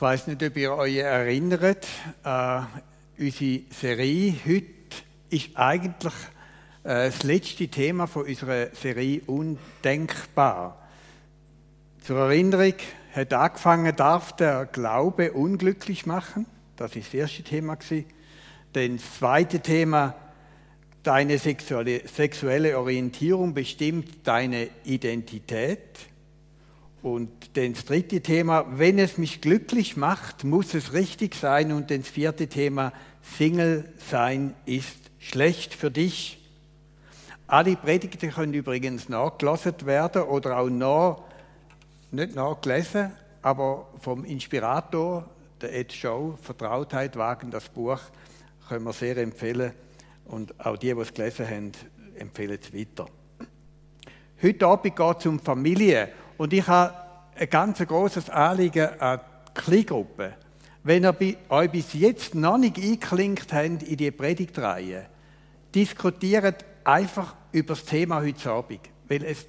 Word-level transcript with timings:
Ich 0.00 0.02
weiß 0.02 0.28
nicht, 0.28 0.42
ob 0.42 0.56
ihr 0.56 0.72
euch 0.72 0.96
erinnert, 0.96 1.86
äh, 2.24 2.62
unsere 3.18 3.60
Serie 3.68 4.34
heute 4.46 4.64
ist 5.28 5.50
eigentlich 5.56 6.14
äh, 6.84 7.10
das 7.10 7.22
letzte 7.22 7.68
Thema 7.68 8.06
von 8.06 8.24
unserer 8.24 8.68
Serie 8.74 9.20
Undenkbar. 9.26 10.88
Zur 12.02 12.16
Erinnerung 12.16 12.76
hat 13.12 13.34
angefangen, 13.34 13.94
darf 13.94 14.34
der 14.36 14.64
Glaube 14.64 15.32
unglücklich 15.32 16.06
machen? 16.06 16.46
Das 16.76 16.96
ist 16.96 17.08
das 17.08 17.14
erste 17.14 17.42
Thema 17.42 17.74
gewesen. 17.74 18.06
Dann 18.72 18.96
das 18.96 19.18
zweite 19.18 19.60
Thema, 19.60 20.14
deine 21.02 21.36
sexuelle, 21.36 22.08
sexuelle 22.08 22.78
Orientierung 22.78 23.52
bestimmt 23.52 24.26
deine 24.26 24.70
Identität. 24.82 26.09
Und 27.02 27.56
das 27.56 27.84
dritte 27.86 28.20
Thema, 28.20 28.66
wenn 28.72 28.98
es 28.98 29.16
mich 29.16 29.40
glücklich 29.40 29.96
macht, 29.96 30.44
muss 30.44 30.74
es 30.74 30.92
richtig 30.92 31.34
sein. 31.34 31.72
Und 31.72 31.90
das 31.90 32.08
vierte 32.08 32.46
Thema, 32.48 32.92
Single 33.22 33.90
sein 33.98 34.54
ist 34.66 35.10
schlecht 35.18 35.74
für 35.74 35.90
dich. 35.90 36.38
Alle 37.46 37.76
Predigten 37.76 38.30
können 38.30 38.54
übrigens 38.54 39.08
nachgelassen 39.08 39.74
werden 39.84 40.22
oder 40.22 40.58
auch 40.58 40.68
noch, 40.68 41.24
nicht 42.10 42.34
nachgelesen, 42.34 43.12
aber 43.42 43.88
vom 44.00 44.24
Inspirator, 44.24 45.28
der 45.60 45.74
Ed 45.74 45.92
Show, 45.92 46.38
Vertrautheit 46.42 47.16
wagen, 47.16 47.50
das 47.50 47.68
Buch, 47.68 47.98
können 48.68 48.84
wir 48.84 48.92
sehr 48.92 49.16
empfehlen. 49.16 49.72
Und 50.26 50.58
auch 50.64 50.76
die, 50.76 50.94
die 50.94 51.00
es 51.00 51.12
gelesen 51.12 51.48
haben, 51.48 51.72
empfehlen 52.14 52.58
es 52.60 52.72
weiter. 52.72 53.06
Heute 54.42 54.66
Abend 54.66 54.96
geht 54.96 55.16
es 55.18 55.26
um 55.26 55.40
Familie. 55.40 56.08
Und 56.40 56.54
ich 56.54 56.66
habe 56.68 56.94
ein 57.36 57.50
ganz 57.50 57.80
großes 57.80 58.30
Anliegen 58.30 58.98
an 58.98 59.20
die 59.46 59.60
Kleingruppe. 59.60 60.32
Wenn 60.82 61.04
ihr 61.04 61.14
euch 61.50 61.70
bis 61.70 61.92
jetzt 61.92 62.34
noch 62.34 62.56
nicht 62.56 62.78
eingeklinkt 62.78 63.52
habt 63.52 63.82
in 63.82 63.96
die 63.98 64.10
Predigtreihe, 64.10 65.04
diskutiert 65.74 66.64
einfach 66.82 67.36
über 67.52 67.74
das 67.74 67.84
Thema 67.84 68.22
heute 68.22 68.50
Abend, 68.50 68.80
weil 69.06 69.22
es 69.24 69.46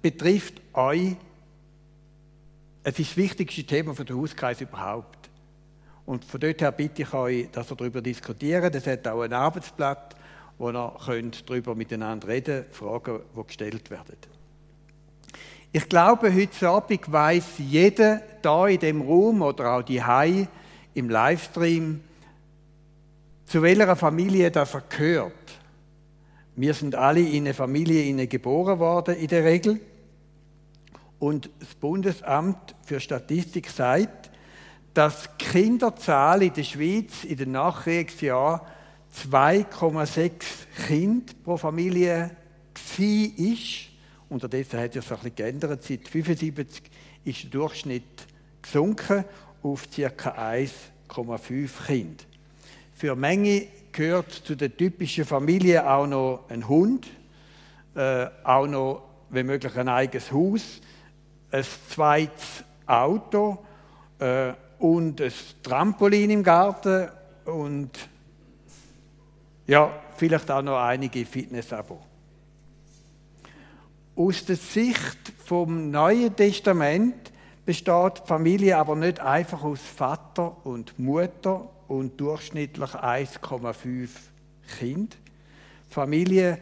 betrifft 0.00 0.62
euch. 0.72 1.16
Es 2.84 2.96
ist 3.00 3.10
das 3.10 3.16
wichtigste 3.16 3.64
Thema 3.64 3.92
für 3.92 4.04
den 4.04 4.16
Hauskreis 4.16 4.60
überhaupt. 4.60 5.30
Und 6.06 6.24
von 6.24 6.38
dort 6.38 6.60
her 6.60 6.70
bitte 6.70 7.02
ich 7.02 7.12
euch, 7.12 7.50
dass 7.50 7.72
ihr 7.72 7.76
darüber 7.76 8.00
diskutiert. 8.00 8.72
Es 8.72 8.86
hat 8.86 9.08
auch 9.08 9.22
ein 9.22 9.32
Arbeitsblatt, 9.32 10.14
wo 10.58 10.70
ihr 10.70 10.96
könnt 11.04 11.50
darüber 11.50 11.74
miteinander 11.74 12.28
reden 12.28 12.66
Fragen, 12.70 13.18
die 13.36 13.46
gestellt 13.48 13.90
werden. 13.90 14.39
Ich 15.72 15.88
glaube, 15.88 16.34
heute 16.34 16.68
Abend 16.68 17.12
weiß 17.12 17.44
jeder 17.58 18.22
da 18.42 18.66
in 18.66 18.80
dem 18.80 19.02
Raum 19.02 19.40
oder 19.40 19.74
auch 19.74 19.82
die 19.82 20.02
Hai 20.02 20.48
im 20.94 21.08
Livestream, 21.08 22.00
zu 23.46 23.62
welcher 23.62 23.94
Familie 23.94 24.50
das 24.50 24.74
er 24.74 24.80
gehört. 24.80 25.32
Wir 26.56 26.74
sind 26.74 26.96
alle 26.96 27.20
in 27.20 27.44
eine 27.44 27.54
Familie 27.54 28.26
geboren 28.26 28.80
worden 28.80 29.14
in 29.14 29.28
der 29.28 29.44
Regel. 29.44 29.80
Und 31.20 31.48
das 31.60 31.76
Bundesamt 31.76 32.74
für 32.84 32.98
Statistik 32.98 33.70
sagt, 33.70 34.32
dass 34.92 35.28
die 35.38 35.44
Kinderzahl 35.44 36.42
in 36.42 36.52
der 36.52 36.64
Schweiz 36.64 37.22
in 37.22 37.36
den 37.36 37.52
Nachkriegsjahren 37.52 38.60
2,6 39.30 40.32
Kinder 40.88 41.32
pro 41.44 41.56
Familie 41.56 42.32
war 42.98 43.89
Unterdessen 44.30 44.78
hat 44.78 44.92
sich 44.92 45.04
das 45.04 45.24
ein 45.24 45.34
geändert. 45.34 45.82
Seit 45.82 46.06
1975 46.06 46.82
ist 47.24 47.42
der 47.42 47.50
Durchschnitt 47.50 48.26
gesunken 48.62 49.24
auf 49.62 49.88
ca. 49.90 50.52
1,5 50.52 51.86
Kinder. 51.86 52.24
Für 52.94 53.16
Menge 53.16 53.66
gehört 53.90 54.30
zu 54.30 54.54
der 54.54 54.74
typischen 54.76 55.24
Familie 55.24 55.88
auch 55.88 56.06
noch 56.06 56.44
ein 56.48 56.68
Hund, 56.68 57.08
äh, 57.94 58.26
auch 58.44 58.66
noch, 58.66 59.02
wenn 59.30 59.46
möglich, 59.46 59.76
ein 59.76 59.88
eigenes 59.88 60.30
Haus, 60.30 60.80
ein 61.50 61.64
zweites 61.88 62.62
Auto 62.86 63.58
äh, 64.20 64.52
und 64.78 65.20
ein 65.20 65.32
Trampolin 65.62 66.30
im 66.30 66.42
Garten 66.44 67.08
und 67.46 67.90
ja, 69.66 69.90
vielleicht 70.16 70.50
auch 70.50 70.62
noch 70.62 70.78
einige 70.78 71.24
Fitnessabos. 71.26 72.09
Aus 74.20 74.44
der 74.44 74.56
Sicht 74.56 75.32
vom 75.46 75.90
Neuen 75.90 76.36
Testament 76.36 77.32
besteht 77.64 78.18
die 78.18 78.28
Familie 78.28 78.76
aber 78.76 78.94
nicht 78.94 79.18
einfach 79.18 79.62
aus 79.62 79.80
Vater 79.80 80.58
und 80.64 80.98
Mutter 80.98 81.70
und 81.88 82.20
durchschnittlich 82.20 82.90
1,5 82.90 84.10
Kind. 84.78 85.16
Familie, 85.88 86.58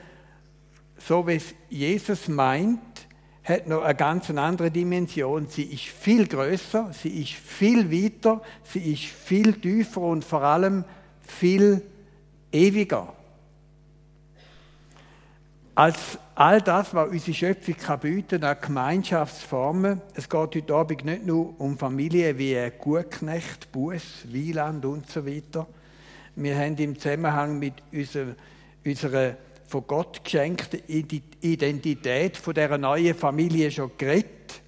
so 0.99 1.27
wie 1.27 1.35
es 1.35 1.53
Jesus 1.69 2.29
meint, 2.29 2.79
hat 3.43 3.67
noch 3.67 3.83
eine 3.83 3.97
ganz 3.97 4.31
andere 4.31 4.71
Dimension. 4.71 5.49
Sie 5.49 5.65
ist 5.65 5.87
viel 5.87 6.29
größer, 6.29 6.93
sie 6.93 7.23
ist 7.23 7.33
viel 7.33 7.91
weiter, 7.91 8.41
sie 8.63 8.93
ist 8.93 9.03
viel 9.03 9.55
tiefer 9.55 10.03
und 10.03 10.25
vor 10.25 10.45
allem 10.45 10.85
viel 11.27 11.83
ewiger 12.53 13.18
als 15.79 16.19
all 16.35 16.61
das, 16.61 16.93
was 16.93 17.09
unsere 17.09 17.35
Schöpfung 17.35 17.77
kann 17.77 18.01
bieten 18.01 18.43
an 18.43 18.57
Gemeinschaftsformen. 18.61 20.03
Es 20.13 20.29
geht 20.29 20.57
heute 20.57 20.75
Abend 20.75 21.05
nicht 21.05 21.25
nur 21.25 21.55
um 21.61 21.79
Familien 21.79 22.37
wie 22.37 22.59
Gutknecht, 22.81 23.71
Bus, 23.71 24.03
Wieland 24.25 24.85
und 24.85 25.09
so 25.09 25.25
weiter. 25.25 25.69
Wir 26.35 26.59
haben 26.59 26.77
im 26.79 26.99
Zusammenhang 26.99 27.61
mit 27.61 27.75
unserer, 27.93 29.37
von 29.69 29.87
Gott 29.87 30.25
geschenkten 30.25 30.81
Identität 30.89 32.37
von 32.37 32.55
dieser 32.55 32.77
neuen 32.77 33.15
Familie 33.15 33.71
schon 33.71 33.93
geredet. 33.97 34.61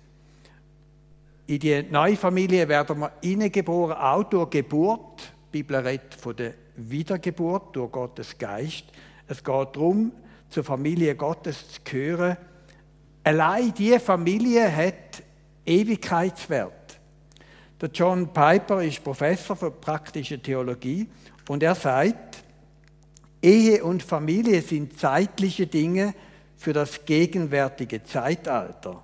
In 1.49 1.59
die 1.59 1.83
neue 1.91 2.15
Familie 2.15 2.69
werden 2.69 3.01
wir 3.01 3.11
hineingeboren, 3.21 3.97
auch 3.97 4.23
durch 4.23 4.51
Geburt. 4.51 5.33
Die 5.53 5.59
Bibel 5.65 5.79
redet 5.79 6.15
von 6.15 6.37
der 6.37 6.55
Wiedergeburt 6.77 7.75
durch 7.75 7.91
Gottes 7.91 8.39
Geist. 8.39 8.85
Es 9.27 9.43
geht 9.43 9.75
darum, 9.75 10.13
zur 10.51 10.65
Familie 10.65 11.15
Gottes 11.15 11.73
zu 11.73 11.81
gehören. 11.85 12.37
Allein 13.25 13.73
diese 13.73 14.01
Familie 14.01 14.75
hat 14.75 15.23
Ewigkeitswert. 15.65 17.01
Der 17.81 17.89
John 17.89 18.33
Piper 18.33 18.83
ist 18.83 19.03
Professor 19.03 19.57
für 19.57 19.71
praktische 19.71 20.41
Theologie 20.41 21.09
und 21.49 21.63
er 21.63 21.75
sagt, 21.75 22.43
Ehe 23.43 23.83
und 23.83 24.03
Familie 24.03 24.61
sind 24.61 24.99
zeitliche 24.99 25.67
Dinge 25.67 26.15
für 26.57 26.75
das 26.75 27.07
gegenwärtige 27.07 28.03
Zeitalter. 28.03 29.03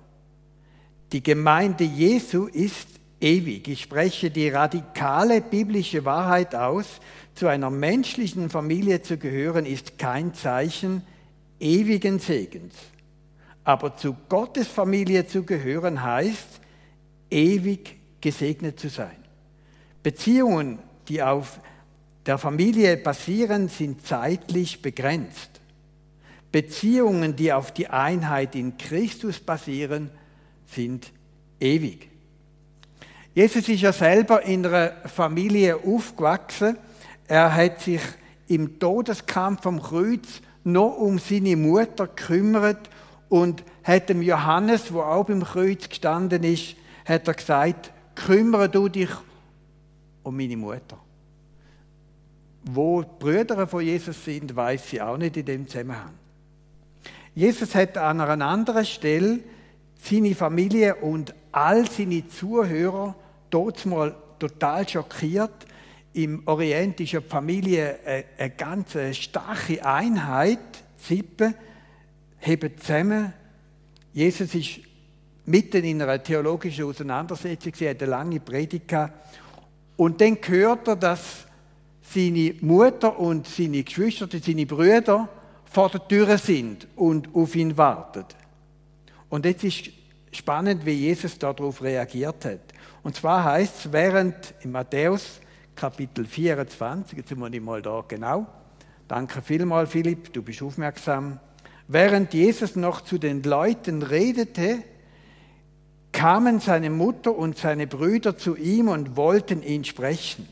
Die 1.11 1.23
Gemeinde 1.23 1.85
Jesu 1.85 2.45
ist 2.45 2.87
ewig. 3.19 3.67
Ich 3.67 3.81
spreche 3.81 4.29
die 4.29 4.49
radikale 4.49 5.41
biblische 5.41 6.05
Wahrheit 6.05 6.53
aus. 6.53 6.99
Zu 7.33 7.47
einer 7.47 7.71
menschlichen 7.71 8.49
Familie 8.49 9.01
zu 9.01 9.17
gehören 9.17 9.65
ist 9.65 9.97
kein 9.97 10.35
Zeichen 10.35 11.01
ewigen 11.59 12.19
Segens. 12.19 12.75
Aber 13.63 13.95
zu 13.97 14.15
Gottes 14.29 14.67
Familie 14.67 15.27
zu 15.27 15.43
gehören 15.43 16.01
heißt, 16.01 16.61
ewig 17.29 17.97
gesegnet 18.21 18.79
zu 18.79 18.89
sein. 18.89 19.17
Beziehungen, 20.03 20.79
die 21.07 21.21
auf 21.21 21.59
der 22.25 22.37
Familie 22.37 22.97
basieren, 22.97 23.69
sind 23.69 24.05
zeitlich 24.05 24.81
begrenzt. 24.81 25.61
Beziehungen, 26.51 27.35
die 27.35 27.51
auf 27.51 27.73
die 27.73 27.87
Einheit 27.87 28.55
in 28.55 28.77
Christus 28.77 29.39
basieren, 29.39 30.09
sind 30.65 31.11
ewig. 31.59 32.09
Jesus 33.33 33.69
ist 33.69 33.81
ja 33.81 33.93
selber 33.93 34.41
in 34.43 34.65
einer 34.65 34.93
Familie 35.07 35.77
aufgewachsen. 35.77 36.77
Er 37.27 37.53
hat 37.53 37.81
sich 37.81 38.01
im 38.47 38.79
Todeskampf 38.79 39.65
am 39.67 39.81
Kreuz 39.81 40.41
noch 40.67 40.97
um 40.97 41.17
seine 41.17 41.55
Mutter 41.55 42.07
gekümmert 42.07 42.89
und 43.29 43.63
hat 43.83 44.09
dem 44.09 44.21
Johannes, 44.21 44.93
wo 44.93 45.01
auch 45.01 45.25
beim 45.25 45.43
Kreuz 45.43 45.89
gestanden 45.89 46.43
ist, 46.43 46.75
hat 47.05 47.27
er 47.27 47.33
gesagt, 47.33 47.91
kümmere 48.15 48.69
du 48.69 48.89
dich 48.89 49.09
um 50.23 50.35
meine 50.35 50.57
Mutter. 50.57 50.97
Wo 52.63 53.01
die 53.01 53.07
Brüder 53.19 53.65
von 53.65 53.81
Jesus 53.81 54.23
sind, 54.25 54.55
weiß 54.55 54.89
sie 54.89 55.01
auch 55.01 55.17
nicht 55.17 55.37
in 55.37 55.45
dem 55.45 55.67
Zusammenhang. 55.67 56.13
Jesus 57.33 57.73
hat 57.73 57.97
an 57.97 58.19
einer 58.19 58.45
anderen 58.45 58.85
Stelle 58.85 59.39
seine 60.01 60.35
Familie 60.35 60.95
und 60.95 61.33
all 61.51 61.89
seine 61.89 62.27
Zuhörer 62.27 63.15
dort 63.49 63.85
mal 63.85 64.15
total 64.39 64.87
schockiert, 64.87 65.65
im 66.17 66.41
Orient 66.47 66.99
ist 66.99 67.11
ja 67.11 67.21
Familie 67.21 67.99
eine, 68.03 68.25
eine 68.37 68.49
ganz 68.51 68.97
starke 69.13 69.85
Einheit. 69.85 70.59
Sippe 70.97 71.53
heben 72.39 72.75
zusammen. 72.77 73.33
Jesus 74.13 74.55
ist 74.55 74.79
mitten 75.45 75.83
in 75.83 76.01
einer 76.01 76.21
theologischen 76.21 76.85
Auseinandersetzung. 76.85 77.71
Sie 77.75 77.87
hat 77.87 78.01
eine 78.01 78.09
lange 78.09 78.39
Predigt 78.39 78.91
Und 79.95 80.19
dann 80.19 80.37
hört 80.43 80.87
er, 80.87 80.95
dass 80.95 81.45
seine 82.01 82.55
Mutter 82.61 83.19
und 83.19 83.47
seine 83.47 83.83
Geschwister, 83.83 84.27
seine 84.27 84.65
Brüder 84.65 85.29
vor 85.65 85.89
der 85.89 86.07
Tür 86.07 86.37
sind 86.39 86.87
und 86.95 87.33
auf 87.35 87.55
ihn 87.55 87.77
warten. 87.77 88.25
Und 89.29 89.45
jetzt 89.45 89.63
ist 89.63 89.91
spannend, 90.31 90.83
wie 90.83 90.93
Jesus 90.93 91.37
darauf 91.37 91.83
reagiert 91.83 92.43
hat. 92.45 92.73
Und 93.03 93.15
zwar 93.15 93.43
heißt 93.43 93.85
es, 93.85 93.91
während 93.91 94.55
in 94.61 94.71
Matthäus 94.71 95.41
Kapitel 95.77 96.25
24, 96.25 97.19
jetzt 97.19 97.29
sind 97.29 97.37
wir 97.37 97.51
nicht 97.51 97.63
mal 97.63 97.83
da 97.83 98.03
genau, 98.07 98.47
danke 99.07 99.43
vielmal 99.43 99.85
Philipp, 99.85 100.33
du 100.33 100.41
bist 100.41 100.63
aufmerksam, 100.63 101.39
während 101.87 102.33
Jesus 102.33 102.75
noch 102.75 103.01
zu 103.01 103.19
den 103.19 103.43
Leuten 103.43 104.01
redete, 104.01 104.79
kamen 106.11 106.59
seine 106.59 106.89
Mutter 106.89 107.37
und 107.37 107.59
seine 107.59 107.85
Brüder 107.85 108.35
zu 108.35 108.55
ihm 108.55 108.87
und 108.87 109.15
wollten 109.17 109.61
ihn 109.61 109.83
sprechen. 109.83 110.49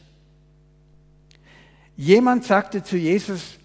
Jemand 1.98 2.44
sagte 2.44 2.83
zu 2.83 2.95
Jesus, 2.95 3.57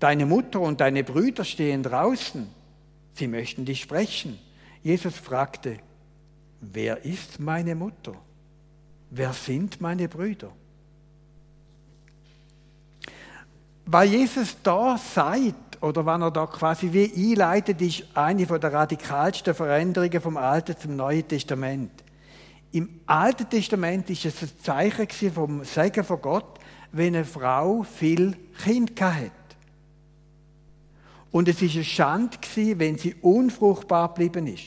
deine 0.00 0.24
Mutter 0.24 0.62
und 0.62 0.80
deine 0.80 1.04
Brüder 1.04 1.44
stehen 1.44 1.82
draußen, 1.82 2.46
sie 3.12 3.28
möchten 3.28 3.66
dich 3.66 3.82
sprechen. 3.82 4.38
Jesus 4.82 5.16
fragte, 5.16 5.76
wer 6.62 7.04
ist 7.04 7.40
meine 7.40 7.74
Mutter? 7.74 8.14
Wer 9.10 9.34
sind 9.34 9.82
meine 9.82 10.08
Brüder? 10.08 10.50
Weil 13.86 14.08
Jesus 14.08 14.56
da 14.62 14.96
sagt, 14.96 15.82
oder 15.82 16.06
wenn 16.06 16.22
er 16.22 16.30
da 16.30 16.46
quasi 16.46 16.90
wie 16.92 17.32
einleitet, 17.32 17.80
ist 17.82 18.04
eine 18.14 18.46
der 18.46 18.72
radikalsten 18.72 19.54
Veränderungen 19.54 20.20
vom 20.20 20.36
Alten 20.38 20.76
zum 20.78 20.96
Neuen 20.96 21.28
Testament. 21.28 21.90
Im 22.72 23.00
Alten 23.06 23.48
Testament 23.48 24.08
ist 24.08 24.24
es 24.24 24.42
ein 24.42 24.50
Zeichen 24.62 25.32
vom 25.32 25.64
Segen 25.64 26.02
von 26.02 26.20
Gott, 26.20 26.58
wenn 26.92 27.14
eine 27.14 27.24
Frau 27.24 27.82
viel 27.82 28.36
Kind 28.62 28.98
hat. 29.00 29.30
Und 31.30 31.48
es 31.48 31.60
ist 31.60 31.74
eine 31.74 31.84
Schande 31.84 32.38
wenn 32.54 32.96
sie 32.96 33.14
unfruchtbar 33.20 34.08
geblieben 34.08 34.46
ist. 34.46 34.64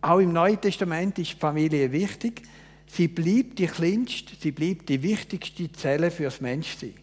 Auch 0.00 0.20
im 0.20 0.32
Neuen 0.32 0.60
Testament 0.60 1.18
ist 1.18 1.32
die 1.32 1.38
Familie 1.38 1.92
wichtig. 1.92 2.42
Sie 2.86 3.08
bleibt 3.08 3.58
die 3.58 3.66
kleinste, 3.66 4.34
sie 4.40 4.52
bleibt 4.52 4.88
die 4.88 5.02
wichtigste 5.02 5.70
Zelle 5.72 6.10
fürs 6.10 6.40
Menschsein. 6.40 6.94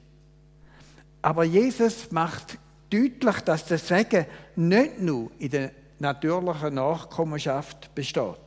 Aber 1.28 1.44
Jesus 1.44 2.10
macht 2.10 2.58
deutlich, 2.90 3.42
dass 3.42 3.66
das 3.66 3.86
Segen 3.86 4.28
nicht 4.56 5.02
nur 5.02 5.30
in 5.40 5.50
der 5.50 5.72
natürlichen 6.00 6.76
Nachkommenschaft 6.76 7.94
besteht. 7.94 8.38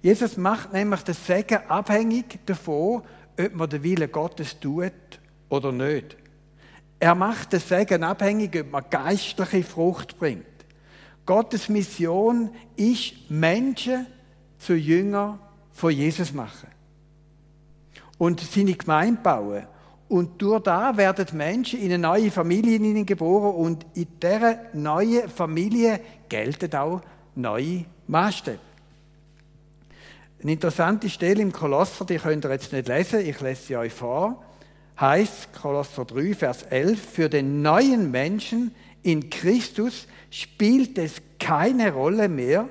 Jesus 0.00 0.36
macht 0.36 0.72
nämlich 0.72 1.02
das 1.02 1.26
Segen 1.26 1.58
abhängig 1.66 2.38
davon, 2.46 3.02
ob 3.36 3.54
man 3.56 3.68
den 3.68 3.82
Willen 3.82 4.12
Gottes 4.12 4.60
tut 4.60 4.92
oder 5.48 5.72
nicht. 5.72 6.16
Er 7.00 7.16
macht 7.16 7.52
das 7.52 7.68
Segen 7.68 8.04
abhängig, 8.04 8.54
ob 8.60 8.70
man 8.70 8.84
geistliche 8.88 9.64
Frucht 9.64 10.16
bringt. 10.16 10.46
Gottes 11.26 11.68
Mission 11.68 12.54
ist, 12.76 13.14
Menschen 13.28 14.06
zu 14.58 14.74
Jünger 14.74 15.40
von 15.72 15.90
Jesus 15.90 16.32
machen. 16.32 16.68
Und 18.16 18.38
seine 18.38 18.74
Gemeinde 18.74 19.20
bauen. 19.20 19.66
Und 20.08 20.40
durch 20.40 20.62
da 20.62 20.96
werden 20.96 21.26
Menschen 21.36 21.80
in 21.80 21.86
eine 21.86 21.98
neue 21.98 22.30
Familie 22.30 23.04
geboren 23.04 23.54
und 23.54 23.86
in 23.94 24.06
dieser 24.22 24.58
neuen 24.74 25.28
Familie 25.28 26.00
gelten 26.28 26.74
auch 26.74 27.00
neue 27.34 27.84
Maßstäbe. 28.06 28.58
Eine 30.42 30.52
interessante 30.52 31.08
Stelle 31.08 31.40
im 31.40 31.52
Kolosser, 31.52 32.04
die 32.04 32.18
könnt 32.18 32.44
ihr 32.44 32.50
jetzt 32.50 32.72
nicht 32.72 32.86
lesen, 32.86 33.20
ich 33.20 33.40
lese 33.40 33.62
sie 33.62 33.76
euch 33.76 33.94
vor, 33.94 34.44
heißt 35.00 35.54
Kolosser 35.54 36.04
3, 36.04 36.34
Vers 36.34 36.64
11, 36.64 37.00
für 37.00 37.28
den 37.30 37.62
neuen 37.62 38.10
Menschen 38.10 38.74
in 39.02 39.30
Christus 39.30 40.06
spielt 40.30 40.98
es 40.98 41.20
keine 41.38 41.92
Rolle 41.92 42.28
mehr, 42.28 42.68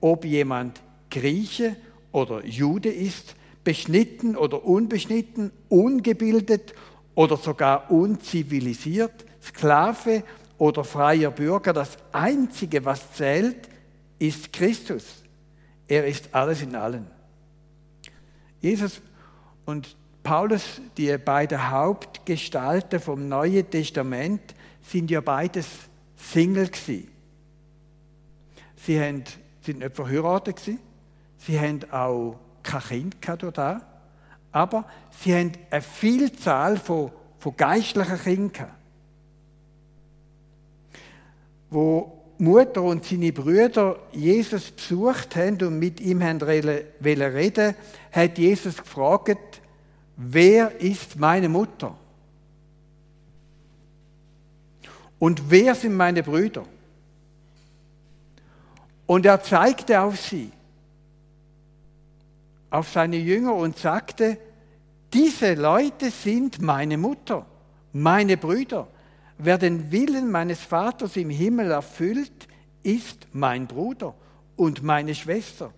ob 0.00 0.24
jemand 0.24 0.80
Grieche 1.10 1.76
oder 2.12 2.44
Jude 2.44 2.90
ist, 2.90 3.35
beschnitten 3.66 4.36
oder 4.36 4.64
unbeschnitten, 4.64 5.50
ungebildet 5.68 6.72
oder 7.16 7.36
sogar 7.36 7.90
unzivilisiert, 7.90 9.26
Sklave 9.42 10.22
oder 10.56 10.84
freier 10.84 11.32
Bürger. 11.32 11.72
Das 11.72 11.98
Einzige, 12.12 12.84
was 12.84 13.12
zählt, 13.14 13.68
ist 14.20 14.52
Christus. 14.52 15.24
Er 15.88 16.06
ist 16.06 16.32
alles 16.32 16.62
in 16.62 16.76
allen. 16.76 17.08
Jesus 18.60 19.00
und 19.64 19.96
Paulus, 20.22 20.80
die 20.96 21.18
beiden 21.18 21.68
Hauptgestalten 21.68 23.00
vom 23.00 23.28
Neuen 23.28 23.68
Testament, 23.68 24.54
sind 24.80 25.10
ja 25.10 25.20
beides 25.20 25.66
Single 26.14 26.68
gewesen. 26.68 27.08
Sie 28.76 29.00
haben, 29.00 29.24
sind 29.60 29.80
nicht 29.80 29.96
verheiratet 29.96 30.54
gewesen. 30.54 30.78
Sie 31.38 31.58
haben 31.58 31.80
auch 31.90 32.38
kein 32.66 33.10
Kind 33.20 33.56
da. 33.56 33.80
Aber 34.52 34.84
sie 35.10 35.34
haben 35.34 35.52
eine 35.70 35.82
Vielzahl 35.82 36.76
von, 36.76 37.10
von 37.38 37.56
geistlichen 37.56 38.18
Kindern. 38.18 38.70
Wo 41.70 42.16
Mutter 42.38 42.82
und 42.82 43.04
seine 43.04 43.32
Brüder 43.32 43.98
Jesus 44.12 44.70
besucht 44.70 45.36
haben 45.36 45.60
und 45.62 45.78
mit 45.78 46.00
ihm 46.00 46.22
haben 46.22 46.40
reden 46.42 47.74
hat 48.12 48.38
Jesus 48.38 48.76
gefragt, 48.76 49.60
wer 50.16 50.80
ist 50.80 51.16
meine 51.16 51.48
Mutter? 51.48 51.96
Und 55.18 55.50
wer 55.50 55.74
sind 55.74 55.96
meine 55.96 56.22
Brüder? 56.22 56.64
Und 59.06 59.24
er 59.24 59.42
zeigte 59.42 60.00
auf 60.00 60.20
sie, 60.20 60.50
auf 62.70 62.88
seine 62.90 63.16
Jünger 63.16 63.54
und 63.54 63.78
sagte, 63.78 64.38
diese 65.12 65.54
Leute 65.54 66.10
sind 66.10 66.60
meine 66.60 66.98
Mutter, 66.98 67.46
meine 67.92 68.36
Brüder. 68.36 68.88
Wer 69.38 69.58
den 69.58 69.92
Willen 69.92 70.30
meines 70.30 70.60
Vaters 70.60 71.16
im 71.16 71.30
Himmel 71.30 71.70
erfüllt, 71.70 72.48
ist 72.82 73.26
mein 73.32 73.66
Bruder 73.66 74.14
und 74.56 74.82
meine 74.82 75.14
Schwester 75.14 75.72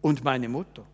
und 0.00 0.24
meine 0.24 0.48
Mutter. 0.48 0.84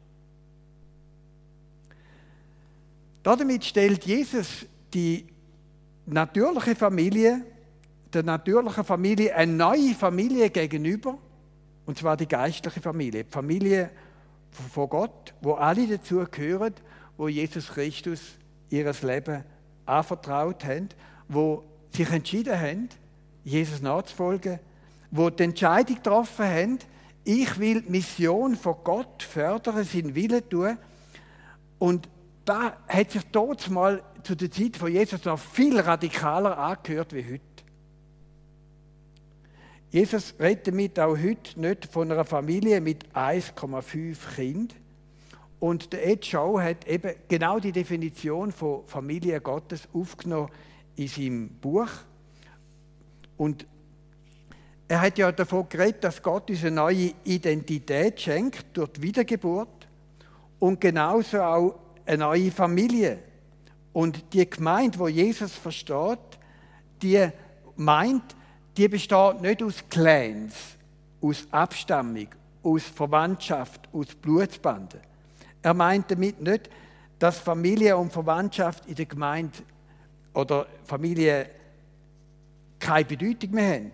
Damit 3.23 3.65
stellt 3.65 4.05
Jesus 4.05 4.67
die 4.93 5.27
natürliche 6.07 6.75
Familie 6.75 7.45
der 8.15 8.23
natürlichen 8.23 8.85
Familie 8.85 9.35
eine 9.35 9.53
neue 9.53 9.95
Familie 9.95 10.51
gegenüber, 10.51 11.19
und 11.87 11.99
zwar 11.99 12.17
die 12.17 12.29
geistliche 12.29 12.81
Familie, 12.81 13.25
die 13.25 13.31
Familie 13.31 13.91
von 14.55 14.89
Gott, 14.89 15.35
wo 15.41 15.55
alle 15.55 15.87
dazugehören, 15.87 16.75
wo 17.17 17.29
Jesus 17.29 17.69
Christus 17.69 18.21
ihres 18.71 19.03
Leben 19.03 19.45
anvertraut 19.87 20.65
haben, 20.65 20.89
wo 21.29 21.65
sich 21.91 22.11
entschieden 22.11 22.59
haben, 22.59 22.89
Jesus 23.45 23.83
nachzufolgen, 23.83 24.59
wo 25.11 25.31
die 25.31 25.45
Entscheidung 25.45 25.97
getroffen 25.97 26.47
haben, 26.47 26.79
ich 27.25 27.59
will 27.59 27.83
die 27.83 27.91
Mission 27.91 28.57
von 28.57 28.77
Gott 28.85 29.23
fördern, 29.23 29.85
seinen 29.85 30.15
Willen 30.15 30.47
tun. 30.49 30.77
Und 31.79 32.09
da 32.45 32.77
hat 32.89 33.13
sich 33.13 33.23
dort 33.33 33.71
mal 33.71 34.03
zu 34.23 34.35
der 34.35 34.51
Zeit 34.51 34.77
von 34.77 34.93
Jesus 34.93 35.25
noch 35.25 35.39
viel 35.39 35.79
radikaler 35.79 36.59
angehört 36.59 37.15
wie 37.15 37.25
heute. 37.25 37.54
Jesus 39.95 40.35
redet 40.41 40.67
damit 40.67 40.99
auch 40.99 41.17
heute 41.17 41.61
nicht 41.61 41.87
von 41.87 42.11
einer 42.11 42.25
Familie 42.25 42.81
mit 42.81 43.07
1,5 43.15 44.17
Kind. 44.35 44.75
Und 45.61 45.93
der 45.93 46.05
Ed 46.09 46.27
Shaw 46.27 46.61
hat 46.61 46.89
eben 46.89 47.15
genau 47.29 47.61
die 47.61 47.71
Definition 47.71 48.51
von 48.51 48.85
Familie 48.87 49.41
Gottes 49.41 49.87
aufgenommen 49.93 50.51
in 50.97 51.07
seinem 51.07 51.49
Buch. 51.49 51.87
Und 53.37 53.69
er 54.89 55.01
hat 55.01 55.17
ja 55.17 55.31
davon 55.31 55.69
geredet, 55.69 56.03
dass 56.03 56.21
Gott 56.21 56.51
uns 56.51 56.63
eine 56.63 56.73
neue 56.73 57.13
Identität 57.23 58.21
schenkt 58.21 58.77
durch 58.77 58.91
die 58.95 59.03
Wiedergeburt 59.03 59.87
und 60.59 60.81
genauso 60.81 61.41
auch 61.41 61.79
eine 62.05 62.19
neue 62.19 62.51
Familie. 62.51 63.21
Und 63.93 64.35
die 64.35 64.51
Gemeinde, 64.51 64.99
wo 64.99 65.07
Jesus 65.07 65.53
versteht, 65.53 66.19
die 67.01 67.29
meint, 67.77 68.35
die 68.77 68.89
besteht 68.89 69.41
nicht 69.41 69.63
aus 69.63 69.85
Clans, 69.89 70.55
aus 71.21 71.47
Abstammung, 71.51 72.29
aus 72.63 72.83
Verwandtschaft, 72.83 73.89
aus 73.93 74.07
Blutsbanden. 74.15 75.01
Er 75.63 75.75
meint 75.75 76.11
damit 76.11 76.41
nicht, 76.41 76.71
dass 77.19 77.39
Familie 77.39 77.97
und 77.97 78.13
Verwandtschaft 78.13 78.87
in 78.87 78.97
der 78.97 79.07
Gemeinde 79.07 79.59
oder 80.35 80.67
Familie 80.85 81.49
keine 82.79 83.05
Bedeutung 83.05 83.51
mehr 83.53 83.75
haben. 83.75 83.93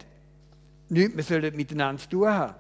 Nichts 0.89 1.15
mehr 1.15 1.25
sollen 1.25 1.57
miteinander 1.57 2.03
zu 2.03 2.09
tun 2.09 2.29
haben. 2.29 2.55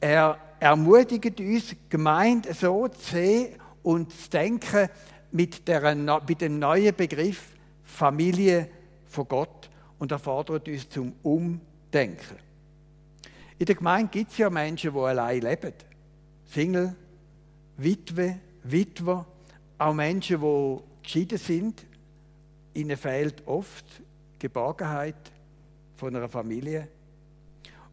Er 0.00 0.38
ermutigt 0.58 1.38
uns, 1.40 1.76
Gemeinde 1.88 2.54
so 2.54 2.88
zu 2.88 3.10
sehen 3.10 3.56
und 3.82 4.12
das 4.12 4.30
Denken 4.30 4.88
mit, 5.32 5.68
der, 5.68 5.94
mit 5.94 6.40
dem 6.40 6.58
neuen 6.58 6.94
Begriff 6.94 7.54
Familie 7.84 8.68
von 9.08 9.28
Gott 9.28 9.68
und 10.00 10.10
erfordert 10.10 10.66
uns 10.66 10.88
zum 10.88 11.12
Umdenken. 11.22 12.36
In 13.58 13.66
der 13.66 13.74
Gemeinde 13.76 14.10
gibt 14.10 14.32
es 14.32 14.38
ja 14.38 14.50
Menschen, 14.50 14.92
die 14.92 14.98
allein 14.98 15.42
leben. 15.42 15.74
Single, 16.46 16.96
Witwe, 17.76 18.38
Witwer, 18.64 19.26
auch 19.78 19.94
Menschen, 19.94 20.40
die 20.40 20.76
geschieden 21.02 21.38
sind. 21.38 21.86
Ihnen 22.74 22.96
fehlt 22.96 23.46
oft 23.46 23.84
Geborgenheit 24.38 25.30
von 25.96 26.16
einer 26.16 26.28
Familie. 26.28 26.88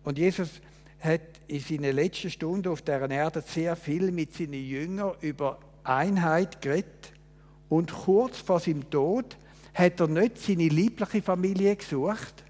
Und 0.03 0.17
Jesus 0.17 0.61
hat 1.01 1.21
in 1.47 1.59
seinen 1.59 1.93
letzten 1.93 2.31
Stunden 2.31 2.69
auf 2.69 2.81
der 2.81 3.09
Erde 3.09 3.41
sehr 3.41 3.75
viel 3.75 4.11
mit 4.11 4.33
seinen 4.33 4.53
Jüngern 4.53 5.15
über 5.19 5.59
Einheit 5.83 6.61
geredet. 6.61 7.11
Und 7.67 7.91
kurz 7.91 8.37
vor 8.37 8.61
seinem 8.61 8.89
Tod 8.89 9.35
hat 9.77 9.99
er 9.99 10.07
nicht 10.07 10.39
seine 10.39 10.69
liebliche 10.69 11.21
Familie 11.21 11.75
gesucht, 11.75 12.43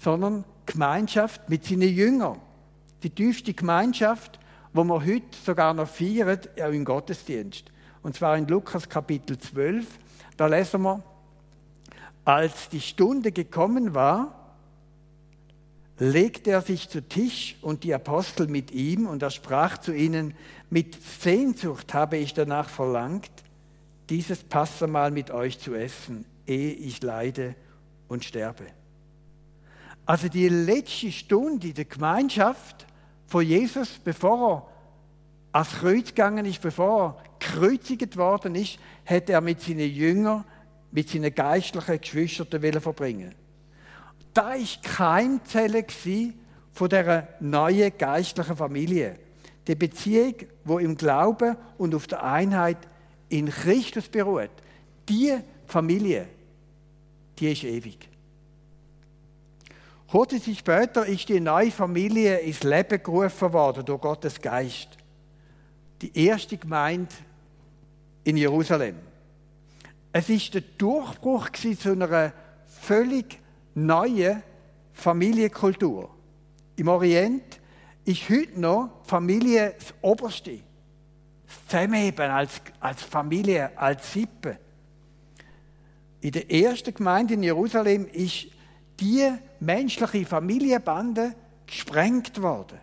sondern 0.00 0.44
Gemeinschaft 0.66 1.48
mit 1.48 1.64
seinen 1.64 1.94
Jüngern. 1.94 2.40
Die 3.02 3.10
tiefste 3.10 3.54
Gemeinschaft, 3.54 4.38
wo 4.72 4.82
wir 4.84 5.04
heute 5.04 5.36
sogar 5.44 5.74
noch 5.74 5.88
feiern, 5.88 6.38
auch 6.60 6.72
im 6.72 6.84
Gottesdienst. 6.84 7.70
Und 8.02 8.16
zwar 8.16 8.36
in 8.36 8.48
Lukas 8.48 8.88
Kapitel 8.88 9.38
12. 9.38 9.86
Da 10.36 10.46
lesen 10.46 10.82
wir, 10.82 11.02
als 12.24 12.68
die 12.68 12.80
Stunde 12.80 13.30
gekommen 13.30 13.94
war, 13.94 14.42
legte 15.98 16.50
er 16.50 16.62
sich 16.62 16.88
zu 16.88 17.06
Tisch 17.06 17.56
und 17.62 17.84
die 17.84 17.94
Apostel 17.94 18.48
mit 18.48 18.72
ihm 18.72 19.06
und 19.06 19.22
er 19.22 19.30
sprach 19.30 19.78
zu 19.78 19.92
ihnen, 19.92 20.34
mit 20.70 21.00
Sehnsucht 21.00 21.94
habe 21.94 22.16
ich 22.16 22.34
danach 22.34 22.68
verlangt, 22.68 23.30
dieses 24.08 24.42
Passamal 24.42 25.10
mit 25.10 25.30
euch 25.30 25.58
zu 25.58 25.74
essen, 25.74 26.24
ehe 26.46 26.72
ich 26.72 27.02
leide 27.02 27.54
und 28.08 28.24
sterbe. 28.24 28.66
Also 30.04 30.28
die 30.28 30.48
letzte 30.48 31.12
Stunde 31.12 31.72
der 31.72 31.84
Gemeinschaft 31.84 32.86
von 33.26 33.44
Jesus, 33.44 34.00
bevor 34.02 34.68
er 35.52 35.60
ans 35.60 35.78
Kreuz 35.78 36.08
gegangen 36.08 36.44
ist, 36.44 36.60
bevor 36.60 37.22
er 37.22 37.38
gekreuzigt 37.38 38.16
worden 38.16 38.54
ist, 38.54 38.78
hat 39.06 39.30
er 39.30 39.40
mit 39.40 39.60
seinen 39.60 39.90
Jüngern, 39.90 40.44
mit 40.90 41.08
seinen 41.08 41.34
geistlichen 41.34 42.00
Geschwistern 42.00 42.80
verbringen. 42.80 43.34
Da 44.34 44.50
war 44.50 44.82
Keimzelle 44.82 45.84
von 46.72 46.88
dieser 46.88 47.28
neuen 47.40 47.92
geistlichen 47.96 48.56
Familie. 48.56 49.18
Die 49.66 49.74
Beziehung, 49.74 50.34
wo 50.64 50.78
im 50.78 50.96
Glauben 50.96 51.56
und 51.78 51.94
auf 51.94 52.06
der 52.06 52.24
Einheit 52.24 52.78
in 53.28 53.48
Christus 53.48 54.08
beruht. 54.08 54.50
Die 55.08 55.36
Familie, 55.72 56.28
die 57.38 57.50
ist 57.50 57.64
ewig. 57.64 58.06
Kurze 60.06 60.38
Zeit 60.38 60.58
später 60.58 61.06
ist 61.06 61.26
die 61.30 61.40
neue 61.40 61.70
Familie 61.70 62.36
ins 62.40 62.62
Leben 62.62 63.02
gerufen 63.02 63.50
worden 63.54 63.82
durch 63.82 64.02
Gottes 64.02 64.38
Geist. 64.38 64.90
Die 66.02 66.26
erste 66.26 66.58
Gemeinde 66.58 67.14
in 68.22 68.36
Jerusalem. 68.36 68.96
Es 70.12 70.28
ist 70.28 70.52
der 70.52 70.60
Durchbruch 70.60 71.48
zu 71.50 71.92
einer 71.92 72.34
völlig 72.66 73.38
neuen 73.74 74.42
Familienkultur. 74.92 76.10
Im 76.76 76.88
Orient 76.88 77.60
ist 78.04 78.28
heute 78.28 78.60
noch 78.60 78.90
Familie 79.04 79.74
das 79.78 79.94
Oberste. 80.02 80.58
Das 81.46 81.66
Zusammenheben 81.66 82.30
als, 82.30 82.60
als 82.78 83.02
Familie, 83.02 83.70
als 83.74 84.12
Sippe. 84.12 84.58
In 86.22 86.30
der 86.30 86.48
ersten 86.52 86.94
Gemeinde 86.94 87.34
in 87.34 87.42
Jerusalem 87.42 88.06
ist 88.06 88.46
die 89.00 89.28
menschliche 89.58 90.24
Familienbande 90.24 91.34
gesprengt 91.66 92.40
worden. 92.40 92.78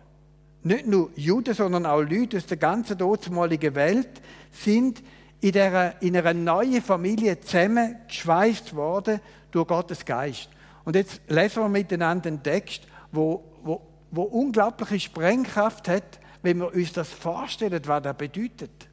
Nicht 0.62 0.86
nur 0.86 1.10
Juden, 1.16 1.54
sondern 1.54 1.86
auch 1.86 2.02
Leute 2.02 2.36
aus 2.36 2.44
der 2.44 2.58
ganzen 2.58 2.98
dortmaligen 2.98 3.74
Welt 3.74 4.20
sind 4.52 5.02
in, 5.40 5.52
der, 5.52 6.02
in 6.02 6.14
einer 6.18 6.34
neuen 6.34 6.82
Familie 6.82 7.40
zusammengeschweißt 7.40 8.76
worden 8.76 9.20
durch 9.50 9.66
Gottes 9.66 10.04
Geist. 10.04 10.50
Und 10.84 10.94
jetzt 10.96 11.22
lesen 11.28 11.62
wir 11.62 11.68
miteinander 11.70 12.28
einen 12.28 12.42
Text, 12.42 12.82
wo, 13.10 13.42
wo, 13.62 13.80
wo 14.10 14.22
unglaubliche 14.24 15.00
Sprengkraft 15.00 15.88
hat, 15.88 16.20
wenn 16.42 16.58
wir 16.58 16.74
uns 16.74 16.92
das 16.92 17.08
vorstellen, 17.08 17.80
was 17.86 18.02
das 18.02 18.16
bedeutet. 18.18 18.86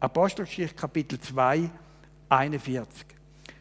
Apostelgeschichte 0.00 0.76
Kapitel 0.76 1.18
2, 1.18 1.70
41. 2.28 3.06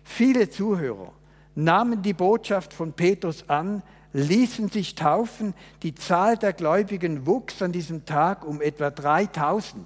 Viele 0.03 0.49
Zuhörer 0.49 1.13
nahmen 1.55 2.01
die 2.01 2.13
Botschaft 2.13 2.73
von 2.73 2.93
Petrus 2.93 3.49
an, 3.49 3.81
ließen 4.13 4.69
sich 4.69 4.95
taufen. 4.95 5.53
Die 5.83 5.95
Zahl 5.95 6.37
der 6.37 6.53
Gläubigen 6.53 7.25
wuchs 7.25 7.61
an 7.61 7.71
diesem 7.71 8.05
Tag 8.05 8.45
um 8.45 8.61
etwa 8.61 8.89
3000. 8.89 9.85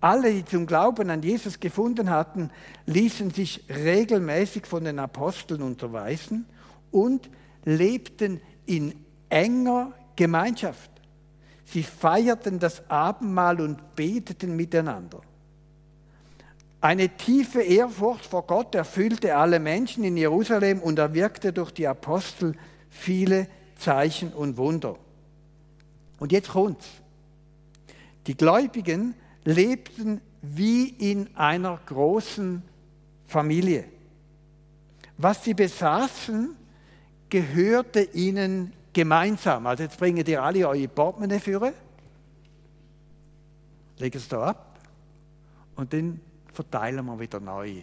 Alle, 0.00 0.32
die 0.32 0.44
zum 0.44 0.66
Glauben 0.66 1.10
an 1.10 1.22
Jesus 1.22 1.60
gefunden 1.60 2.10
hatten, 2.10 2.50
ließen 2.86 3.30
sich 3.30 3.64
regelmäßig 3.68 4.66
von 4.66 4.84
den 4.84 4.98
Aposteln 4.98 5.62
unterweisen 5.62 6.46
und 6.90 7.30
lebten 7.64 8.40
in 8.66 8.94
enger 9.28 9.92
Gemeinschaft. 10.16 10.90
Sie 11.64 11.84
feierten 11.84 12.58
das 12.58 12.90
Abendmahl 12.90 13.60
und 13.60 13.94
beteten 13.94 14.56
miteinander. 14.56 15.20
Eine 16.82 17.10
tiefe 17.10 17.62
Ehrfurcht 17.62 18.26
vor 18.26 18.44
Gott 18.44 18.74
erfüllte 18.74 19.36
alle 19.36 19.60
Menschen 19.60 20.02
in 20.02 20.16
Jerusalem 20.16 20.80
und 20.80 20.98
er 20.98 21.14
wirkte 21.14 21.52
durch 21.52 21.70
die 21.70 21.86
Apostel 21.86 22.56
viele 22.90 23.46
Zeichen 23.76 24.32
und 24.32 24.56
Wunder. 24.56 24.96
Und 26.18 26.32
jetzt 26.32 26.48
kommt's. 26.48 26.88
Die 28.26 28.36
Gläubigen 28.36 29.14
lebten 29.44 30.20
wie 30.42 30.88
in 30.88 31.36
einer 31.36 31.78
großen 31.86 32.64
Familie. 33.26 33.84
Was 35.18 35.44
sie 35.44 35.54
besaßen, 35.54 36.56
gehörte 37.28 38.02
ihnen 38.02 38.72
gemeinsam. 38.92 39.68
Also 39.68 39.84
jetzt 39.84 40.00
bringen 40.00 40.26
ihr 40.26 40.42
alle 40.42 40.68
eure 40.68 40.88
Portemonnaie 40.88 41.38
führen, 41.38 41.74
legen 43.98 44.18
es 44.18 44.26
da 44.26 44.48
ab 44.48 44.80
und 45.76 45.92
dann 45.92 46.20
verteilen 46.52 47.04
wir 47.06 47.18
wieder 47.18 47.40
neu. 47.40 47.82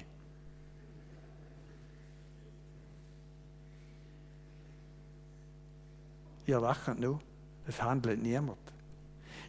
Ihr 6.46 6.60
lacht 6.60 7.00
nur, 7.00 7.20
es 7.68 7.82
handelt 7.82 8.22
niemand. 8.22 8.58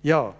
Ja, 0.02 0.34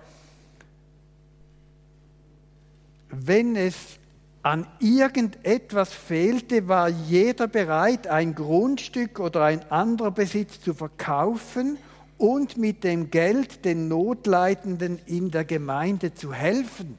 wenn 3.10 3.56
es 3.56 3.99
an 4.42 4.66
irgendetwas 4.78 5.92
fehlte, 5.92 6.68
war 6.68 6.88
jeder 6.88 7.49
bereit, 7.49 8.06
ein 8.06 8.34
Grundstück 8.34 9.20
oder 9.20 9.44
ein 9.44 9.70
anderer 9.70 10.10
Besitz 10.10 10.60
zu 10.60 10.72
verkaufen 10.72 11.76
und 12.16 12.56
mit 12.56 12.84
dem 12.84 13.10
Geld 13.10 13.64
den 13.64 13.88
Notleidenden 13.88 14.99
in 15.06 15.30
der 15.30 15.44
Gemeinde 15.44 16.14
zu 16.14 16.32
helfen. 16.32 16.99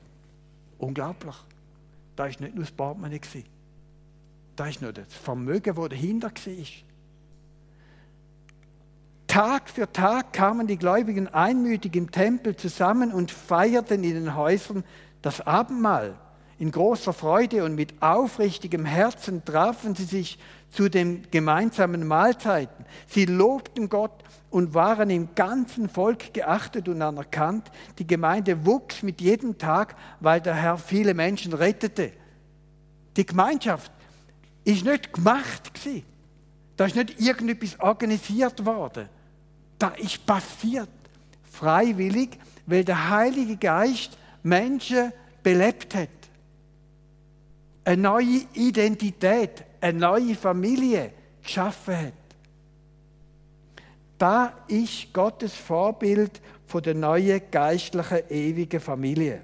Unglaublich. 0.77 1.35
Da 2.15 2.27
ist 2.27 2.39
nicht 2.39 2.55
nur 2.55 2.63
das 2.63 2.71
Portemonnaie. 2.71 3.21
Da 4.55 4.67
ist 4.67 4.81
nur 4.81 4.93
das 4.93 5.13
Vermögen, 5.13 5.75
das 5.75 5.89
dahinter 5.89 6.27
war. 6.27 6.65
Tag 9.27 9.69
für 9.69 9.89
Tag 9.89 10.33
kamen 10.33 10.67
die 10.67 10.77
Gläubigen 10.77 11.29
einmütig 11.29 11.95
im 11.95 12.11
Tempel 12.11 12.55
zusammen 12.57 13.13
und 13.13 13.31
feierten 13.31 14.03
in 14.03 14.15
den 14.15 14.35
Häusern 14.35 14.83
das 15.21 15.39
Abendmahl. 15.39 16.15
In 16.59 16.69
großer 16.69 17.13
Freude 17.13 17.63
und 17.63 17.75
mit 17.75 18.03
aufrichtigem 18.03 18.83
Herzen 18.83 19.45
trafen 19.45 19.95
sie 19.95 20.03
sich 20.03 20.37
zu 20.71 20.89
den 20.89 21.27
gemeinsamen 21.31 22.07
Mahlzeiten. 22.07 22.85
Sie 23.07 23.25
lobten 23.25 23.89
Gott 23.89 24.23
und 24.49 24.73
waren 24.73 25.09
im 25.09 25.35
ganzen 25.35 25.89
Volk 25.89 26.33
geachtet 26.33 26.87
und 26.87 27.01
anerkannt. 27.01 27.71
Die 27.99 28.07
Gemeinde 28.07 28.65
wuchs 28.65 29.03
mit 29.03 29.21
jedem 29.21 29.57
Tag, 29.57 29.95
weil 30.19 30.41
der 30.41 30.55
Herr 30.55 30.77
viele 30.77 31.13
Menschen 31.13 31.53
rettete. 31.53 32.11
Die 33.17 33.25
Gemeinschaft 33.25 33.91
ist 34.63 34.85
nicht 34.85 35.13
gemacht 35.13 35.73
gewesen. 35.73 36.03
Da 36.77 36.85
ist 36.85 36.95
nicht 36.95 37.19
irgendetwas 37.19 37.79
organisiert 37.79 38.65
worden. 38.65 39.09
Da 39.77 39.89
ist 39.89 40.25
passiert. 40.25 40.89
Freiwillig, 41.43 42.39
weil 42.65 42.85
der 42.85 43.09
Heilige 43.09 43.57
Geist 43.57 44.17
Menschen 44.41 45.11
belebt 45.43 45.93
hat 45.93 46.09
eine 47.83 48.01
neue 48.01 48.45
Identität, 48.53 49.63
eine 49.81 49.99
neue 49.99 50.35
Familie 50.35 51.11
geschaffen 51.43 51.97
hat. 51.97 52.13
Da 54.17 54.53
ist 54.67 55.11
Gottes 55.11 55.55
Vorbild 55.55 56.39
von 56.67 56.83
der 56.83 56.93
neuen 56.93 57.41
geistlichen 57.49 58.19
ewigen 58.29 58.79
Familie. 58.79 59.41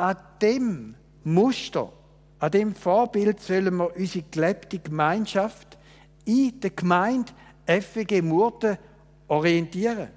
an 0.00 0.16
dem 0.40 0.94
Muster, 1.24 1.92
an 2.38 2.50
dem 2.50 2.74
Vorbild 2.74 3.40
sollen 3.40 3.76
wir 3.76 3.94
unsere 3.94 4.24
gelebte 4.30 4.78
Gemeinschaft 4.78 5.76
in 6.24 6.58
der 6.58 6.70
Gemeinde 6.70 7.32
FWG 7.66 8.22
Murten 8.22 8.78
orientieren. 9.28 10.08